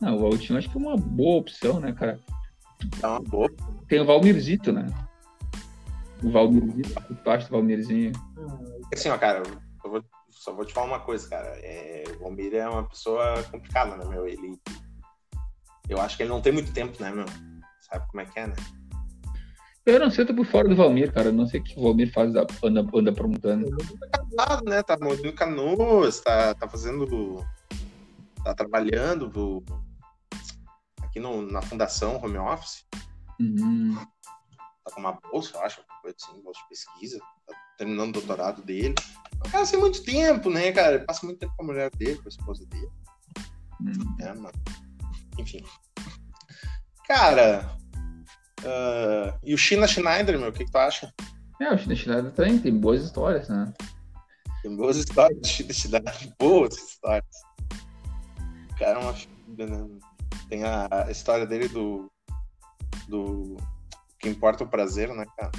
[0.00, 2.18] Não, o Valtinho acho que é uma boa opção, né, cara?
[3.02, 3.50] É uma boa.
[3.86, 4.86] Tem o Valmirzito, né?
[6.22, 8.12] O Valmirzito, o que tu acha do Valmirzinho?
[8.92, 9.42] Assim, ó, cara,
[10.40, 11.48] só vou te falar uma coisa, cara.
[11.58, 14.26] É, o Valmir é uma pessoa complicada, né, meu?
[14.26, 14.58] Ele.
[15.86, 17.26] Eu acho que ele não tem muito tempo, né, meu?
[17.82, 18.56] Sabe como é que é, né?
[19.84, 21.28] Eu não sei, eu tô por fora do Valmir, cara.
[21.28, 22.32] Eu não sei o que o Valmir faz,
[22.64, 23.68] anda, anda promontando.
[24.10, 24.82] Tá casado, né?
[24.82, 27.44] Tá montando canoas, tá, tá fazendo.
[28.42, 29.62] Tá trabalhando
[31.02, 32.86] aqui no, na fundação home office.
[33.38, 33.98] Uhum.
[34.90, 37.18] Tá com uma bolsa, eu acho, assim, bolsa de pesquisa.
[37.46, 38.94] Tá terminando o doutorado dele.
[39.44, 40.96] O cara tem muito tempo, né, cara?
[40.96, 42.90] Ele passa muito tempo com a mulher dele, com a esposa dele.
[43.80, 44.16] Uhum.
[44.20, 44.52] É, mano.
[45.38, 45.64] Enfim.
[47.06, 47.76] Cara.
[48.60, 51.12] Uh, e o China Schneider, meu, o que, que tu acha?
[51.60, 53.72] É, o China Schneider também tem boas histórias, né?
[54.62, 56.14] Tem boas histórias do China Schneider.
[56.38, 57.36] Boas histórias.
[58.70, 59.98] O cara é uma figura, né?
[60.48, 62.10] Tem a história dele do.
[63.08, 63.56] Do.
[64.20, 65.50] O que importa é o prazer, né, cara?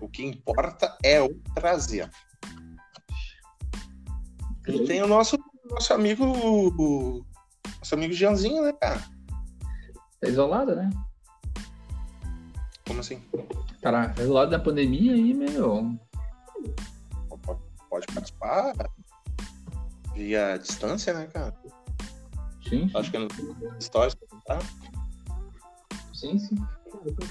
[0.00, 2.08] O que importa é o prazer.
[4.68, 5.36] E tem o nosso,
[5.68, 7.26] nosso amigo.
[7.80, 9.02] Nosso amigo Jeanzinho, né, cara?
[10.20, 10.90] Tá isolado, né?
[12.86, 13.20] Como assim?
[13.82, 15.98] Tá isolado da pandemia aí, meu.
[17.90, 18.74] Pode participar
[20.14, 21.52] via distância, né, cara?
[22.68, 22.88] Sim.
[22.94, 23.28] Acho que é no
[23.76, 24.60] histórias pra contar.
[26.14, 26.54] Sim, sim.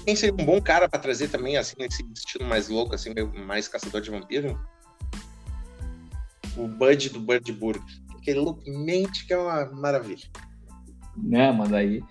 [0.04, 3.12] Quem seria um bom cara pra trazer também, assim, nesse estilo mais louco, assim,
[3.46, 4.58] mais caçador de vampiro?
[6.56, 7.82] O Bud do Bud Burger.
[8.16, 10.26] Aquele loucamente que é uma maravilha.
[11.16, 12.02] Né, mas aí.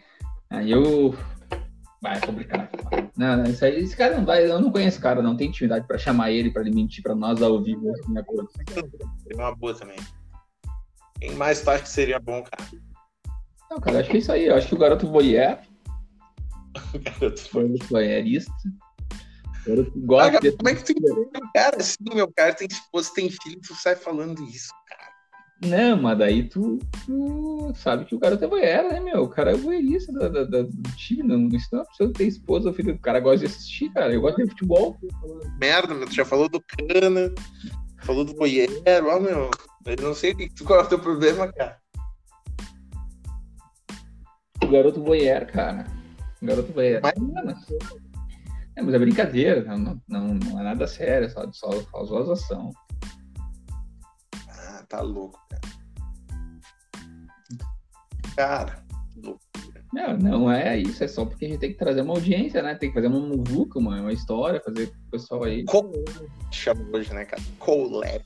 [0.49, 1.15] Aí eu.
[2.01, 2.69] Vai, é complicado.
[3.17, 4.49] Não, não, isso aí, esse cara não vai.
[4.49, 7.15] Eu não conheço o cara, não tem intimidade pra chamar ele, pra ele mentir pra
[7.15, 7.89] nós ao vivo.
[7.91, 8.47] Assim, né, coisa.
[9.29, 9.97] É uma boa também.
[11.19, 12.69] Quem mais tu acha que seria bom, cara?
[13.69, 14.45] Não, cara, acho que é isso aí.
[14.45, 15.07] Eu acho que o garoto
[16.77, 17.87] voyeur, Garoto.
[17.89, 18.51] voyeurista.
[19.65, 20.93] O garoto gosta de- como é que tu
[21.53, 25.07] cara assim, meu cara tem esposa, tem filho, tu sai falando isso, cara.
[25.65, 29.23] Não, mas daí tu, tu sabe que o garoto é voyeur, né, meu?
[29.23, 31.23] O cara é voyeurista da, da- da- do time.
[31.23, 32.93] Não, isso não precisa ter esposa ou filho.
[32.93, 34.13] O cara gosta de assistir, cara.
[34.13, 34.95] Eu gosto de futebol.
[35.59, 37.33] Merda, meu, tu já falou do cana,
[38.03, 38.71] falou do boiero,
[39.07, 39.49] ó, meu.
[39.85, 41.79] Eu não sei o que, qual é o teu problema, cara.
[44.63, 45.85] O garoto voyeur, cara.
[46.41, 47.01] Garoto voyeur.
[47.01, 47.13] Mas-
[48.75, 52.71] É, mas é brincadeira, não, não, não é nada sério, é só, só, só zoação.
[54.49, 55.61] Ah, tá louco, cara.
[58.35, 58.83] Cara,
[59.15, 59.41] louco.
[59.91, 62.75] Não, não é isso, é só porque a gente tem que trazer uma audiência, né?
[62.75, 65.65] Tem que fazer uma muvuca, uma, uma história, fazer o pessoal aí,
[66.51, 67.41] chama hoje, né, cara?
[67.57, 68.23] Collab.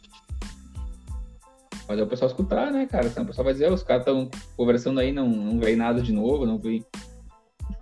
[1.88, 3.10] fazer o pessoal escutar, né, cara?
[3.10, 6.02] Senão o pessoal vai dizer, "Ah, os caras estão conversando aí, não, não vem nada
[6.02, 6.84] de novo, não vem.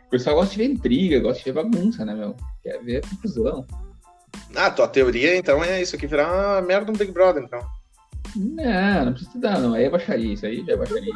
[0.10, 2.36] O pessoal gosta de ver intriga, gosta de ver bagunça, né, meu?
[2.64, 3.64] Quer ver confusão.
[4.56, 7.62] Ah, tua teoria, então, é isso aqui virar uma merda no Big Brother, então.
[8.36, 9.76] Não, não precisa dar, não.
[9.76, 11.14] Aí é baixaria, isso aí já é baixaria.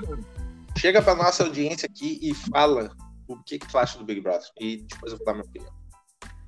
[0.77, 2.91] Chega pra nossa audiência aqui e fala
[3.27, 4.47] o que, que tu acha do Big Brother.
[4.59, 5.73] E depois eu vou dar minha opinião.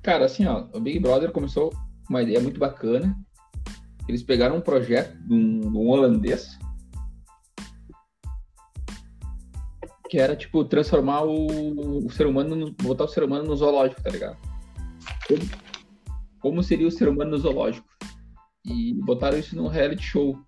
[0.00, 3.12] Cara, assim, ó, o Big Brother começou com uma ideia muito bacana.
[4.08, 6.56] Eles pegaram um projeto de um, de um holandês
[10.08, 14.02] que era, tipo, transformar o, o ser humano, no- botar o ser humano no zoológico,
[14.02, 14.36] tá ligado?
[15.28, 15.40] Como,
[16.40, 17.86] como seria o ser humano no zoológico?
[18.64, 20.38] E botaram isso num reality show.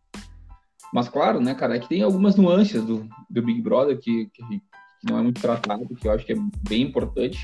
[0.92, 4.42] Mas, claro, né, cara, é que tem algumas nuances do, do Big Brother que, que,
[4.42, 4.62] que
[5.04, 6.36] não é muito tratado, que eu acho que é
[6.68, 7.38] bem importante.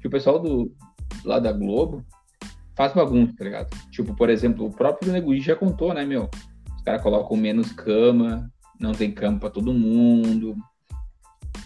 [0.00, 0.72] Que o pessoal do,
[1.24, 2.04] lá da Globo
[2.74, 3.68] faz bagunça, tá ligado?
[3.90, 6.28] Tipo, por exemplo, o próprio Nego Di já contou, né, meu?
[6.76, 8.50] Os caras colocam menos cama,
[8.80, 10.56] não tem cama pra todo mundo.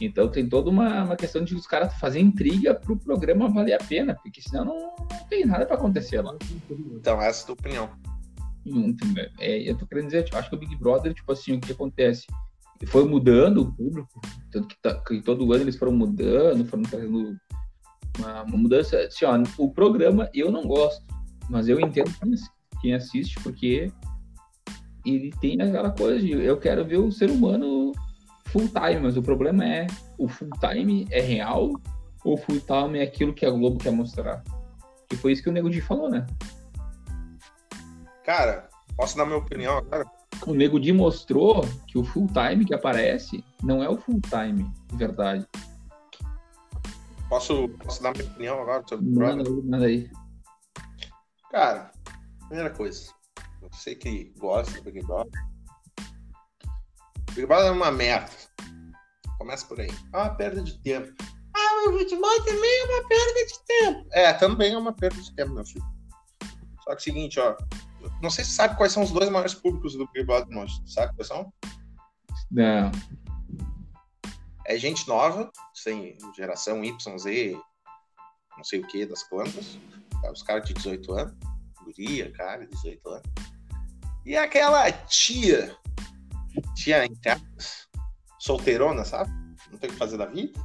[0.01, 3.85] Então tem toda uma, uma questão de os caras fazerem intriga pro programa valer a
[3.85, 4.79] pena, porque senão não,
[5.11, 6.37] não tem nada pra acontecer lá.
[6.70, 7.90] Então, essa é a tua opinião.
[8.64, 9.29] Entendeu?
[9.38, 11.72] É, eu tô querendo dizer, tipo, acho que o Big Brother, tipo assim, o que
[11.72, 12.27] acontece?
[12.88, 14.20] Foi mudando o público,
[14.51, 17.37] tanto que, tá- que todo ano eles foram mudando, foram trazendo
[18.18, 18.99] uma, uma mudança.
[18.99, 21.03] Assim, ó, o programa eu não gosto,
[21.49, 22.11] mas eu entendo
[22.83, 23.90] quem assiste, porque
[25.07, 27.92] ele tem aquela coisa de eu quero ver o ser humano
[28.46, 29.87] full time, mas o problema é
[30.18, 31.70] o full time é real
[32.24, 34.42] ou o full time é aquilo que a Globo quer mostrar?
[35.09, 36.26] Que foi isso que o Nego Di falou, né?
[38.24, 40.04] Cara, posso dar minha opinião agora?
[40.46, 44.70] o Nego Di mostrou que o full time que aparece não é o full time
[44.88, 45.46] de verdade.
[47.28, 49.64] Posso, posso dar minha opinião agora sobre o Manda Brother?
[49.64, 50.11] manda aí.
[51.50, 51.90] Cara,
[52.48, 53.12] primeira coisa.
[53.70, 55.32] Você que gosta do Big Brother.
[57.37, 58.31] Big Brother é uma merda.
[59.38, 59.90] Começa por aí.
[60.12, 61.14] É uma perda de tempo.
[61.55, 64.09] Ah, o futebol também é uma perda de tempo.
[64.12, 65.85] É, também é uma perda de tempo, meu filho.
[66.83, 67.55] Só que é o seguinte, ó.
[68.22, 70.81] Não sei se você sabe quais são os dois maiores públicos do Big Brother, mas
[70.87, 71.53] sabe quais são?
[72.51, 72.90] Não,
[74.64, 77.61] É gente nova, sem geração Y, Z,
[78.57, 79.79] não sei o que das quantas.
[80.33, 81.35] Os caras de 18 anos.
[81.85, 83.22] Guria, cara, 18 anos.
[84.25, 85.77] E aquela tia,
[86.74, 87.42] tia em casa,
[88.38, 89.30] solteirona, sabe?
[89.70, 90.58] Não tem o que fazer da vida.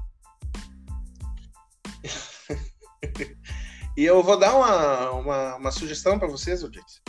[3.98, 7.02] e eu vou dar uma, uma, uma sugestão para vocês, audiência.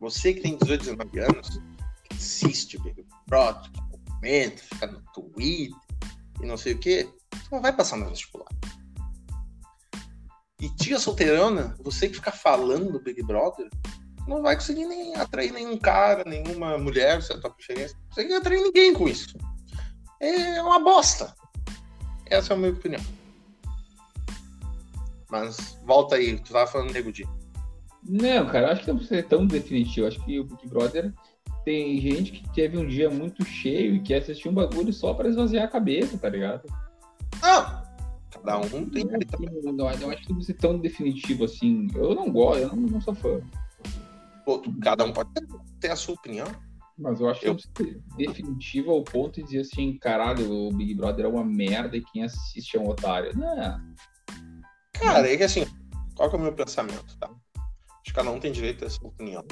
[0.00, 1.48] Você que tem 18, 19 anos,
[2.04, 5.78] que assiste Big Brother, que comenta, fica no Twitter
[6.40, 7.08] e não sei o que,
[7.50, 8.48] não vai passar no vestibular.
[10.60, 13.68] E tia solteirona, você que fica falando do Big Brother,
[14.26, 17.96] não vai conseguir nem atrair nenhum cara, nenhuma mulher, se é a tua preferência.
[17.96, 19.36] Não consegue atrair ninguém com isso.
[20.20, 21.34] É uma bosta.
[22.26, 23.02] Essa é a minha opinião.
[25.30, 27.26] Mas volta aí, tu tava falando Nego Di.
[28.08, 30.06] Não, cara, acho que não precisa ser tão definitivo.
[30.06, 31.12] Acho que o Big Brother
[31.64, 35.28] tem gente que teve um dia muito cheio e quer assistir um bagulho só pra
[35.28, 36.62] esvaziar a cabeça, tá ligado?
[37.42, 37.82] Ah,
[38.30, 39.04] cada um tem.
[39.72, 41.88] Não, eu acho que não precisa ser tão definitivo assim.
[41.94, 43.40] Eu não gosto, eu não, não sou fã.
[44.44, 45.30] Pô, cada um pode
[45.80, 46.46] ter a sua opinião.
[46.96, 47.56] Mas eu acho que Eu-
[48.16, 52.22] definitivo ao ponto de dizer assim, caralho, o Big Brother é uma merda e quem
[52.22, 53.36] assiste é um otário.
[53.36, 53.94] Não,
[54.92, 55.66] Cara, é que assim,
[56.14, 57.28] qual que é o meu pensamento, tá?
[57.28, 59.44] Acho que cada um tem direito a essa opinião.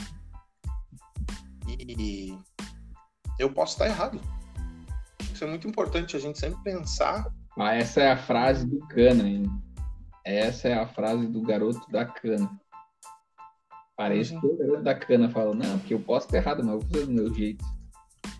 [1.66, 2.38] E
[3.38, 4.20] eu posso estar errado.
[5.32, 7.26] Isso é muito importante a gente sempre pensar.
[7.58, 9.50] Ah, essa é a frase do Cana, hein?
[10.24, 12.48] Essa é a frase do garoto da cana.
[13.96, 14.40] Parece Uhum.
[14.40, 16.88] que o garoto da cana fala, não, porque eu posso estar errado, mas eu vou
[16.90, 17.64] fazer do meu jeito.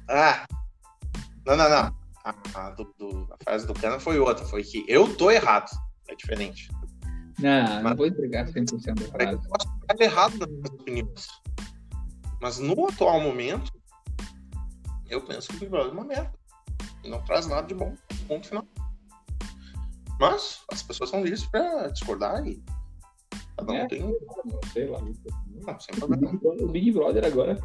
[0.08, 0.46] Ah!
[1.46, 2.02] Não, não, não.
[2.24, 4.44] A, a, do, do- a frase do Cana foi outra.
[4.44, 5.68] Foi que eu tô errado.
[6.08, 6.70] É diferente.
[7.40, 9.48] Não, não Mas- vou entregar 100% da Eu frase.
[9.48, 11.26] posso estar errado nas minhas opiniões.
[12.40, 13.72] Mas no atual momento,
[15.08, 16.32] eu penso que o Big Brother é uma merda.
[17.02, 17.94] E não traz nada de bom.
[18.28, 18.64] Ponto final.
[20.20, 22.62] Mas as pessoas são livres pra discordar e
[23.56, 23.86] cada um É.
[23.88, 24.16] tem.
[24.72, 24.98] Sei lá.
[24.98, 26.16] Sem O problema.
[26.30, 27.60] Big Brother, o Big Brother agora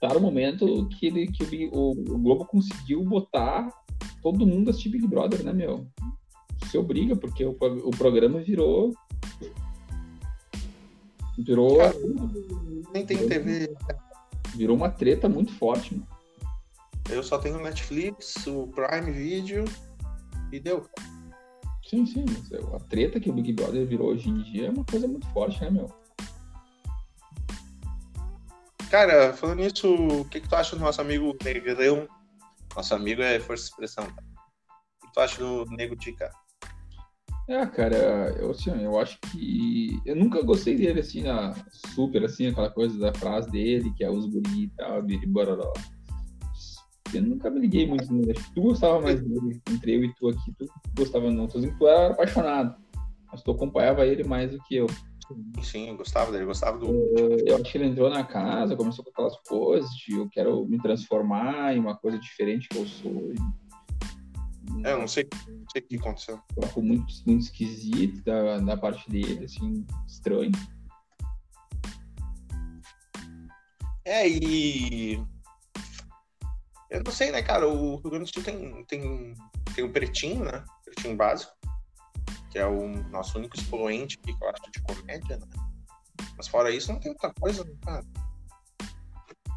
[0.00, 3.68] tá no momento que, ele, que o, o- o Globo conseguiu botar
[4.22, 5.86] todo mundo a assistir Big Brother, né, meu?
[6.70, 8.92] Se obriga, porque o, o programa virou.
[11.38, 11.94] Virou, Cara,
[12.92, 13.72] Nem tem TV.
[14.56, 16.06] virou uma treta muito forte, mano.
[17.08, 19.64] Eu só tenho Netflix, o Prime Video
[20.52, 20.84] e deu.
[21.88, 22.24] Sim, sim,
[22.74, 25.58] a treta que o Big Brother virou hoje em dia é uma coisa muito forte,
[25.62, 25.90] né, meu?
[28.90, 32.06] Cara, falando nisso, o que, que tu acha do nosso amigo Negrão?
[32.76, 34.04] Nosso amigo é força de expressão?
[34.04, 36.32] O que tu acha do Nego Di, cara?
[37.48, 37.96] É, cara,
[38.38, 39.98] eu, assim, eu acho que.
[40.04, 41.54] Eu nunca gostei dele, assim, na,
[41.94, 45.72] super, assim, aquela coisa da frase dele, que é os guri e tal, bororó.
[47.12, 48.32] Eu nunca me liguei muito nele.
[48.32, 50.66] Acho que tu gostava mais dele, entre eu e tu aqui, tu
[50.96, 51.46] gostava não.
[51.46, 52.76] Tu, tu era apaixonado,
[53.30, 54.86] mas tu acompanhava ele mais do que eu.
[55.62, 56.86] Sim, eu gostava dele, eu gostava do.
[57.46, 60.78] Eu acho que ele entrou na casa, começou com aquelas coisas de eu quero me
[60.78, 63.32] transformar em uma coisa diferente que eu sou.
[64.84, 66.40] É, eu não sei, não sei o que aconteceu.
[66.62, 70.52] Algo muito, muito esquisito da, da parte dele, assim, estranho.
[74.04, 75.22] É, e.
[76.90, 77.68] Eu não sei, né, cara?
[77.68, 79.34] O Rio Grande do Sul tem, tem,
[79.74, 80.64] tem o Pretinho, né?
[80.84, 81.52] Pretinho básico,
[82.50, 85.46] que é o nosso único expoente aqui que eu acho de comédia, né?
[86.36, 88.04] Mas fora isso, não tem muita coisa, né, cara?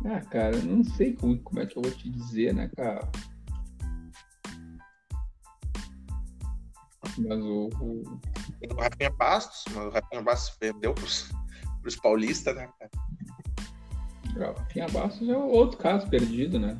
[0.06, 3.08] Ah, cara, eu não sei como, como é que eu vou te dizer, né, cara?
[7.17, 8.20] Mas o, o-
[8.60, 11.32] Tem o Rafinha Bastos, mas o Rafinha Bastos perdeu pros,
[11.82, 12.91] pros paulistas, né, cara?
[14.36, 16.78] o Rafinha Bastos é outro caso perdido, né?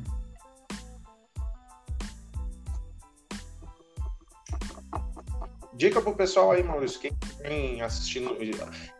[5.74, 8.36] Dica pro pessoal aí, Maurício, quem vem assistindo.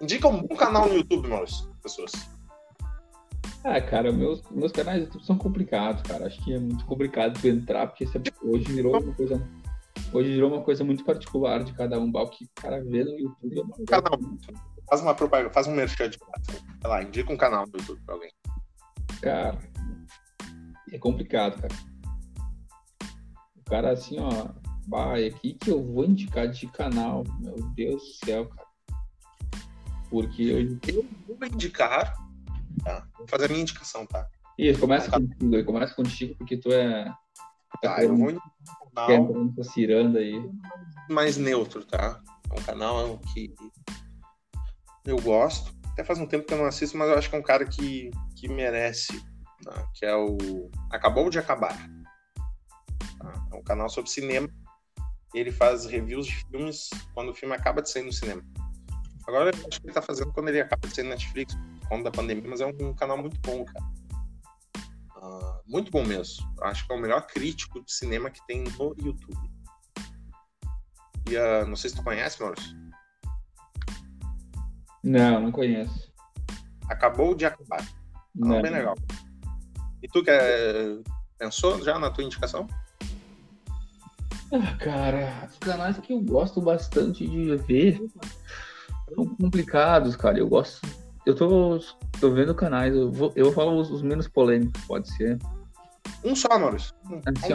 [0.00, 2.12] Indica um bom canal no YouTube, Maurício, pessoas.
[3.64, 6.26] Ah, cara, meus, meus canais do YouTube são complicados, cara.
[6.26, 9.48] Acho que é muito complicado tu entrar, porque é- hoje virou uma coisa.
[10.12, 12.10] Hoje virou uma coisa muito particular de cada um.
[12.10, 14.18] O que o cara vê no YouTube é uma Canal.
[14.88, 16.18] Faz uma propaganda, faz um merchan de.
[16.18, 18.32] Sei lá, indica um canal no YouTube pra alguém.
[19.20, 19.58] Cara,
[20.90, 21.74] é complicado, cara.
[23.56, 24.48] O cara assim, ó,
[24.86, 27.24] vai aqui que eu vou indicar de canal.
[27.40, 28.68] Meu Deus do céu, cara.
[30.10, 30.78] Porque eu.
[30.94, 32.14] Eu vou indicar,
[32.84, 33.06] tá?
[33.16, 34.28] Vou fazer a minha indicação, tá?
[34.58, 37.12] Ih, começa contigo aí, começa contigo, porque tu é.
[37.80, 40.50] Tá, eu vou indicar um canal ciranda aí.
[41.08, 42.20] mais neutro, tá?
[42.50, 43.54] É um canal que
[45.06, 45.72] eu gosto.
[45.92, 47.66] Até faz um tempo que eu não assisto, mas eu acho que é um cara
[47.66, 49.22] que, que merece,
[49.62, 49.86] tá?
[49.94, 51.76] que é o Acabou de Acabar.
[53.18, 53.46] tá?
[53.52, 54.48] É um canal sobre cinema
[55.34, 58.42] Ele faz reviews de filmes quando o filme acaba de sair no cinema.
[59.26, 61.88] Agora eu acho que ele tá fazendo quando ele acaba de sair no Netflix, por
[61.88, 63.84] conta da pandemia, mas é um canal muito bom, cara.
[65.16, 66.44] Uh, muito bom mesmo.
[66.62, 69.50] Acho que é o melhor crítico de cinema que tem no YouTube.
[71.30, 72.76] E uh, não sei se tu conhece, Maurício.
[75.04, 76.12] Não, não conheço.
[76.88, 77.86] Acabou de acabar.
[78.34, 78.60] Não.
[78.60, 78.94] Bem legal.
[80.02, 81.00] E tu quer...
[81.38, 82.66] pensou já na tua indicação?
[84.52, 88.02] Ah, cara, os canais que eu gosto bastante de ver
[89.14, 90.38] são complicados, cara.
[90.38, 90.86] Eu gosto.
[91.24, 91.78] Eu tô,
[92.20, 95.38] tô vendo canais, eu vou, eu falar os, os menos polêmicos, pode ser.
[96.24, 96.92] Um só, Maurício.
[97.26, 97.54] Assim,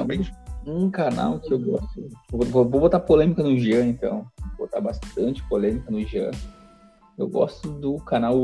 [0.66, 2.10] um, um, canal que eu gosto.
[2.32, 4.26] Vou, vou, vou, botar polêmica no Jean, então.
[4.58, 6.32] Vou botar bastante polêmica no Jean.
[7.18, 8.36] Eu gosto do canal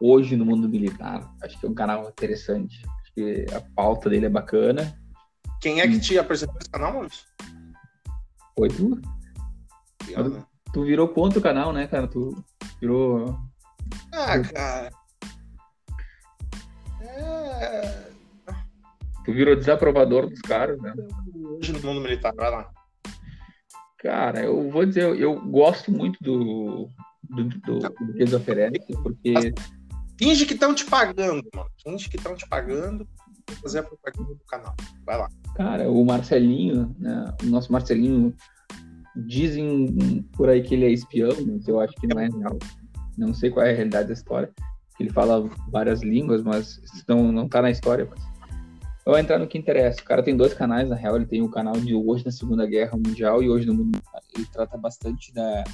[0.00, 1.30] Hoje no Mundo Militar.
[1.42, 2.82] Acho que é um canal interessante.
[3.02, 4.98] Acho que a pauta dele é bacana.
[5.60, 7.26] Quem é que te apresentou esse canal, Maurício?
[8.56, 9.00] Foi tu?
[10.06, 12.08] Tu, tu virou contra o canal, né, cara?
[12.08, 12.42] Tu
[12.80, 13.38] virou.
[14.12, 14.90] Ah, cara.
[17.02, 18.10] É...
[19.24, 20.94] Tu virou desaprovador dos caras, né?
[21.34, 22.70] Hoje no mundo militar, vai lá.
[23.98, 26.88] Cara, eu vou dizer, eu, eu gosto muito do,
[27.22, 29.34] do, do, do que eles oferecem, porque.
[30.18, 31.70] Finge que estão te pagando, mano.
[31.82, 33.06] Finge que estão te pagando
[33.56, 34.74] fazer a propaganda do canal.
[35.04, 35.28] Vai lá.
[35.54, 38.34] Cara, o Marcelinho, né, o nosso Marcelinho,
[39.16, 42.58] dizem por aí que ele é espião, mas eu acho que não é real.
[43.18, 44.50] Não sei qual é a realidade da história.
[44.98, 48.06] Ele fala várias línguas, mas não, não tá na história.
[48.08, 48.22] Mas...
[49.04, 50.00] Eu vou entrar no que interessa.
[50.00, 51.16] O cara tem dois canais, na real.
[51.16, 53.98] Ele tem o canal de Hoje na Segunda Guerra Mundial e Hoje no Mundo
[54.34, 55.64] Ele trata bastante da,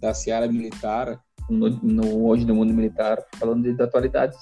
[0.00, 1.18] da seara militar,
[1.48, 4.38] no, no Hoje no Mundo Militar, falando de, de atualidades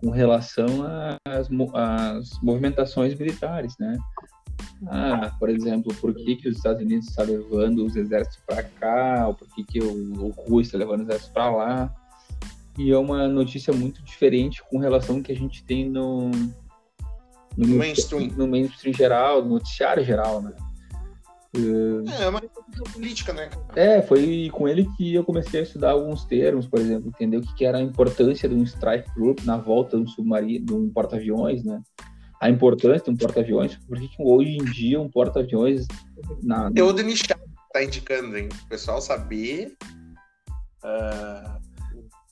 [0.00, 0.66] com relação
[1.24, 3.98] às, às movimentações militares, né?
[4.86, 8.62] Ah, por exemplo, por que, que os Estados Unidos estão tá levando os exércitos para
[8.62, 11.94] cá, ou por que, que o, o Rússia está levando os exércitos para lá.
[12.78, 16.30] E é uma notícia muito diferente com relação ao que a gente tem no,
[17.56, 18.28] no, no mainstream.
[18.36, 20.52] no mainstream geral, no noticiário geral, né?
[21.52, 22.40] É, é uma
[22.92, 23.50] política, né?
[23.74, 27.40] É, foi com ele que eu comecei a estudar alguns termos, por exemplo, entender o
[27.40, 30.88] que era a importância de um strike group na volta de um submarino, de um
[30.88, 31.82] porta-aviões, né?
[32.40, 35.86] A importância de um porta-aviões, porque hoje em dia um porta-aviões
[36.42, 36.68] na.
[36.68, 37.40] Conteúdo nichado
[37.72, 38.48] tá indicando, hein?
[38.64, 39.76] O pessoal saber
[40.84, 41.60] uh,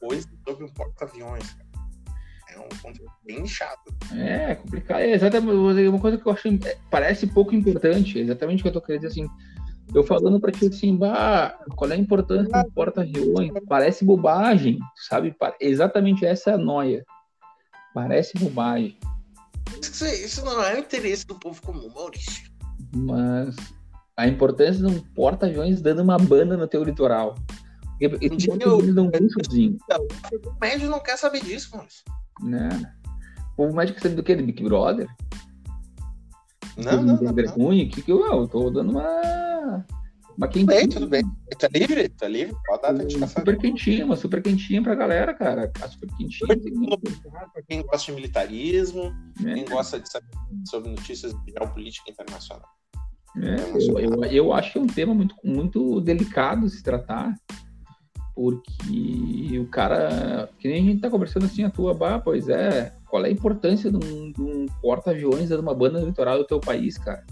[0.00, 1.67] coisa sobre um porta-aviões, cara
[2.58, 3.80] é um conteúdo bem nichado.
[4.14, 5.00] É, complicado.
[5.00, 8.72] É exatamente uma coisa que eu acho é, parece pouco importante, exatamente o que eu
[8.72, 9.30] tô querendo dizer assim.
[9.94, 13.50] Eu falando pra ti assim, bah, qual é a importância do porta-aviões?
[13.66, 14.78] Parece bobagem,
[15.08, 15.34] sabe?
[15.58, 17.04] Exatamente essa é a noia.
[17.94, 18.98] Parece bobagem.
[19.80, 22.50] Isso, isso não é o interesse do povo comum, Maurício.
[22.94, 23.56] Mas
[24.14, 27.34] a importância de um porta-aviões dando uma banda no teu litoral.
[27.98, 29.78] Esse porta-aviões não vem sozinho.
[29.90, 32.04] O médio não quer saber disso, Maurício.
[32.42, 32.68] Né?
[33.56, 34.36] O médico sabe do que?
[34.36, 35.08] Do Big Brother?
[36.76, 37.54] Não, não, não, não.
[37.54, 39.84] ruim, que, que eu, eu tô dando uma.
[40.36, 40.66] Uma quentinha.
[40.66, 41.22] Tudo bem, tudo bem.
[41.58, 42.08] Tá livre?
[42.10, 42.54] Tá livre?
[42.64, 43.40] Pode dar dedicação.
[43.40, 45.72] Super quentinha, uma super quentinha pra galera, cara.
[45.82, 46.56] A super quentinha.
[47.52, 49.12] Pra quem gosta de militarismo,
[49.44, 49.54] é.
[49.54, 50.28] quem gosta de saber
[50.64, 52.68] sobre notícias de geopolítica internacional.
[53.36, 57.34] É, eu, eu, eu, acho que é um tema muito, muito delicado se tratar,
[58.38, 62.94] porque o cara, que nem a gente tá conversando assim, a tua, bah, pois é,
[63.10, 66.96] qual é a importância de um, um porta-aviões de uma banda litoral do teu país,
[66.96, 67.26] cara?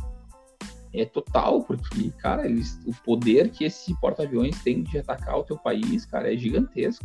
[0.92, 5.56] É total, porque, cara, eles, o poder que esse porta-aviões tem de atacar o teu
[5.56, 7.04] país, cara, é gigantesco.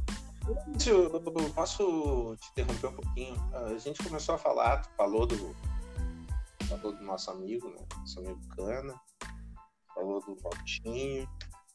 [0.84, 1.22] Eu
[1.54, 3.36] posso te interromper um pouquinho?
[3.54, 5.56] A gente começou a falar, tu falou do,
[6.68, 7.86] falou do nosso amigo, né?
[8.00, 8.96] Nosso amigo Cana,
[9.94, 11.30] falou do Valtinho,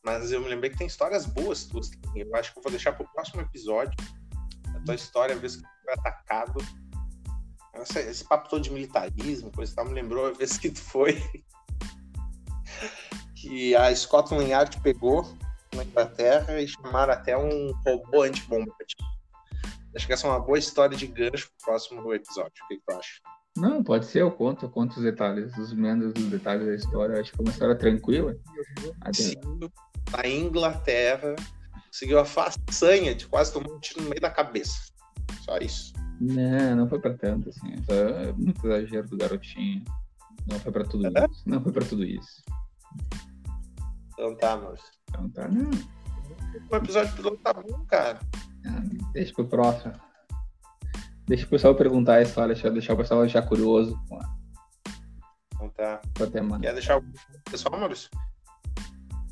[0.06, 1.90] mas eu me lembrei que tem histórias boas tuas.
[2.14, 3.92] Eu acho que eu vou deixar para o próximo episódio.
[4.72, 6.64] A tua história, a vez que tu foi atacado.
[7.74, 10.80] Esse, esse papo todo de militarismo, coisa e tal, me lembrou a vez que tu
[10.80, 11.20] foi.
[13.34, 15.26] que a Scotland Yard pegou
[15.74, 18.72] na Inglaterra e chamaram até um robô antibomba.
[19.96, 22.52] Acho que essa é uma boa história de gancho para o próximo episódio.
[22.64, 23.20] O que, que tu acha?
[23.56, 27.20] Não, pode ser, eu conto, eu conto os detalhes, os menos dos detalhes da história.
[27.20, 28.36] Acho que é uma história tranquila.
[29.12, 29.34] Sim,
[30.12, 31.34] a Inglaterra
[31.86, 34.92] conseguiu a façanha de quase tomar um tiro no meio da cabeça.
[35.44, 35.92] Só isso.
[36.20, 37.74] Não, não foi pra tanto, assim.
[37.88, 39.84] É muito exagero do garotinho.
[40.46, 41.26] Não foi pra tudo é?
[41.30, 41.42] isso.
[41.46, 42.42] Não foi pra tudo isso.
[44.12, 44.84] Então tá, moço.
[45.08, 45.70] Então tá, não.
[46.70, 48.18] O episódio piloto tá bom, cara.
[48.66, 48.82] Ah,
[49.12, 49.92] deixa pro próximo.
[51.26, 53.98] Deixa o pessoal perguntar a história, deixa, deixar o pessoal já curioso.
[55.54, 56.00] Então tá.
[56.20, 56.62] Até, mano.
[56.62, 57.04] Quer deixar o
[57.50, 58.08] pessoal, Maurício?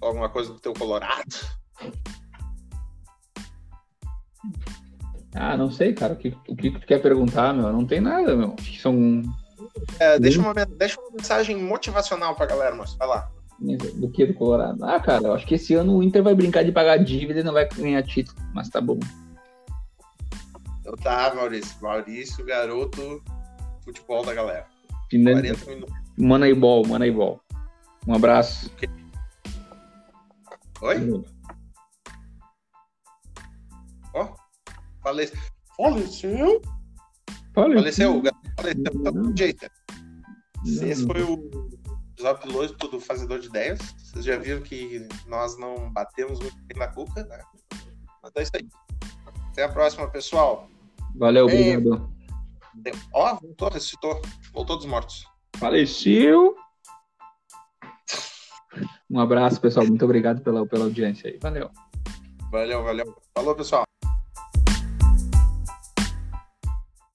[0.06, 1.34] Alguma coisa do teu Colorado?
[5.34, 6.14] Ah, não sei, cara.
[6.14, 7.72] O que, o que tu quer perguntar, meu?
[7.72, 8.54] Não tem nada, meu.
[8.80, 9.22] São.
[9.98, 12.96] É, deixa, uma, deixa uma mensagem motivacional pra galera, moço.
[12.96, 13.30] Vai lá.
[13.58, 14.84] Do que do Colorado?
[14.84, 17.42] Ah, cara, eu acho que esse ano o Inter vai brincar de pagar dívida e
[17.42, 18.98] não vai ganhar título, mas tá bom.
[20.80, 21.76] Então tá, Maurício.
[21.80, 23.22] Maurício, garoto,
[23.84, 24.66] futebol da galera.
[25.08, 25.40] Finan...
[25.40, 25.94] 40 minutos.
[26.16, 27.40] Moneyball, Moneyball.
[28.06, 28.70] Um abraço.
[30.82, 31.24] Oi?
[34.14, 34.34] Ó, oh,
[35.02, 35.38] faleceu.
[35.76, 36.62] Faleceu?
[37.54, 38.22] Faleceu, faleceu.
[38.56, 39.36] Faleceu.
[39.36, 39.66] Jeito.
[40.64, 41.68] Esse foi o
[42.12, 43.80] episódio piloto do Fazedor de Ideias.
[43.98, 47.42] Vocês já viram que nós não batemos muito bem na cuca, né?
[48.22, 48.68] Mas é isso aí.
[49.50, 50.68] Até a próxima, pessoal.
[51.16, 52.10] Valeu, obrigado.
[53.12, 54.20] Ó, oh, voltou, ressuscitou.
[54.52, 55.26] Voltou dos mortos.
[55.56, 56.56] Faleceu.
[59.10, 59.86] Um abraço, pessoal.
[59.86, 61.38] Muito obrigado pela, pela audiência aí.
[61.40, 61.70] Valeu.
[62.50, 63.16] Valeu, valeu.
[63.34, 63.84] Falou, pessoal.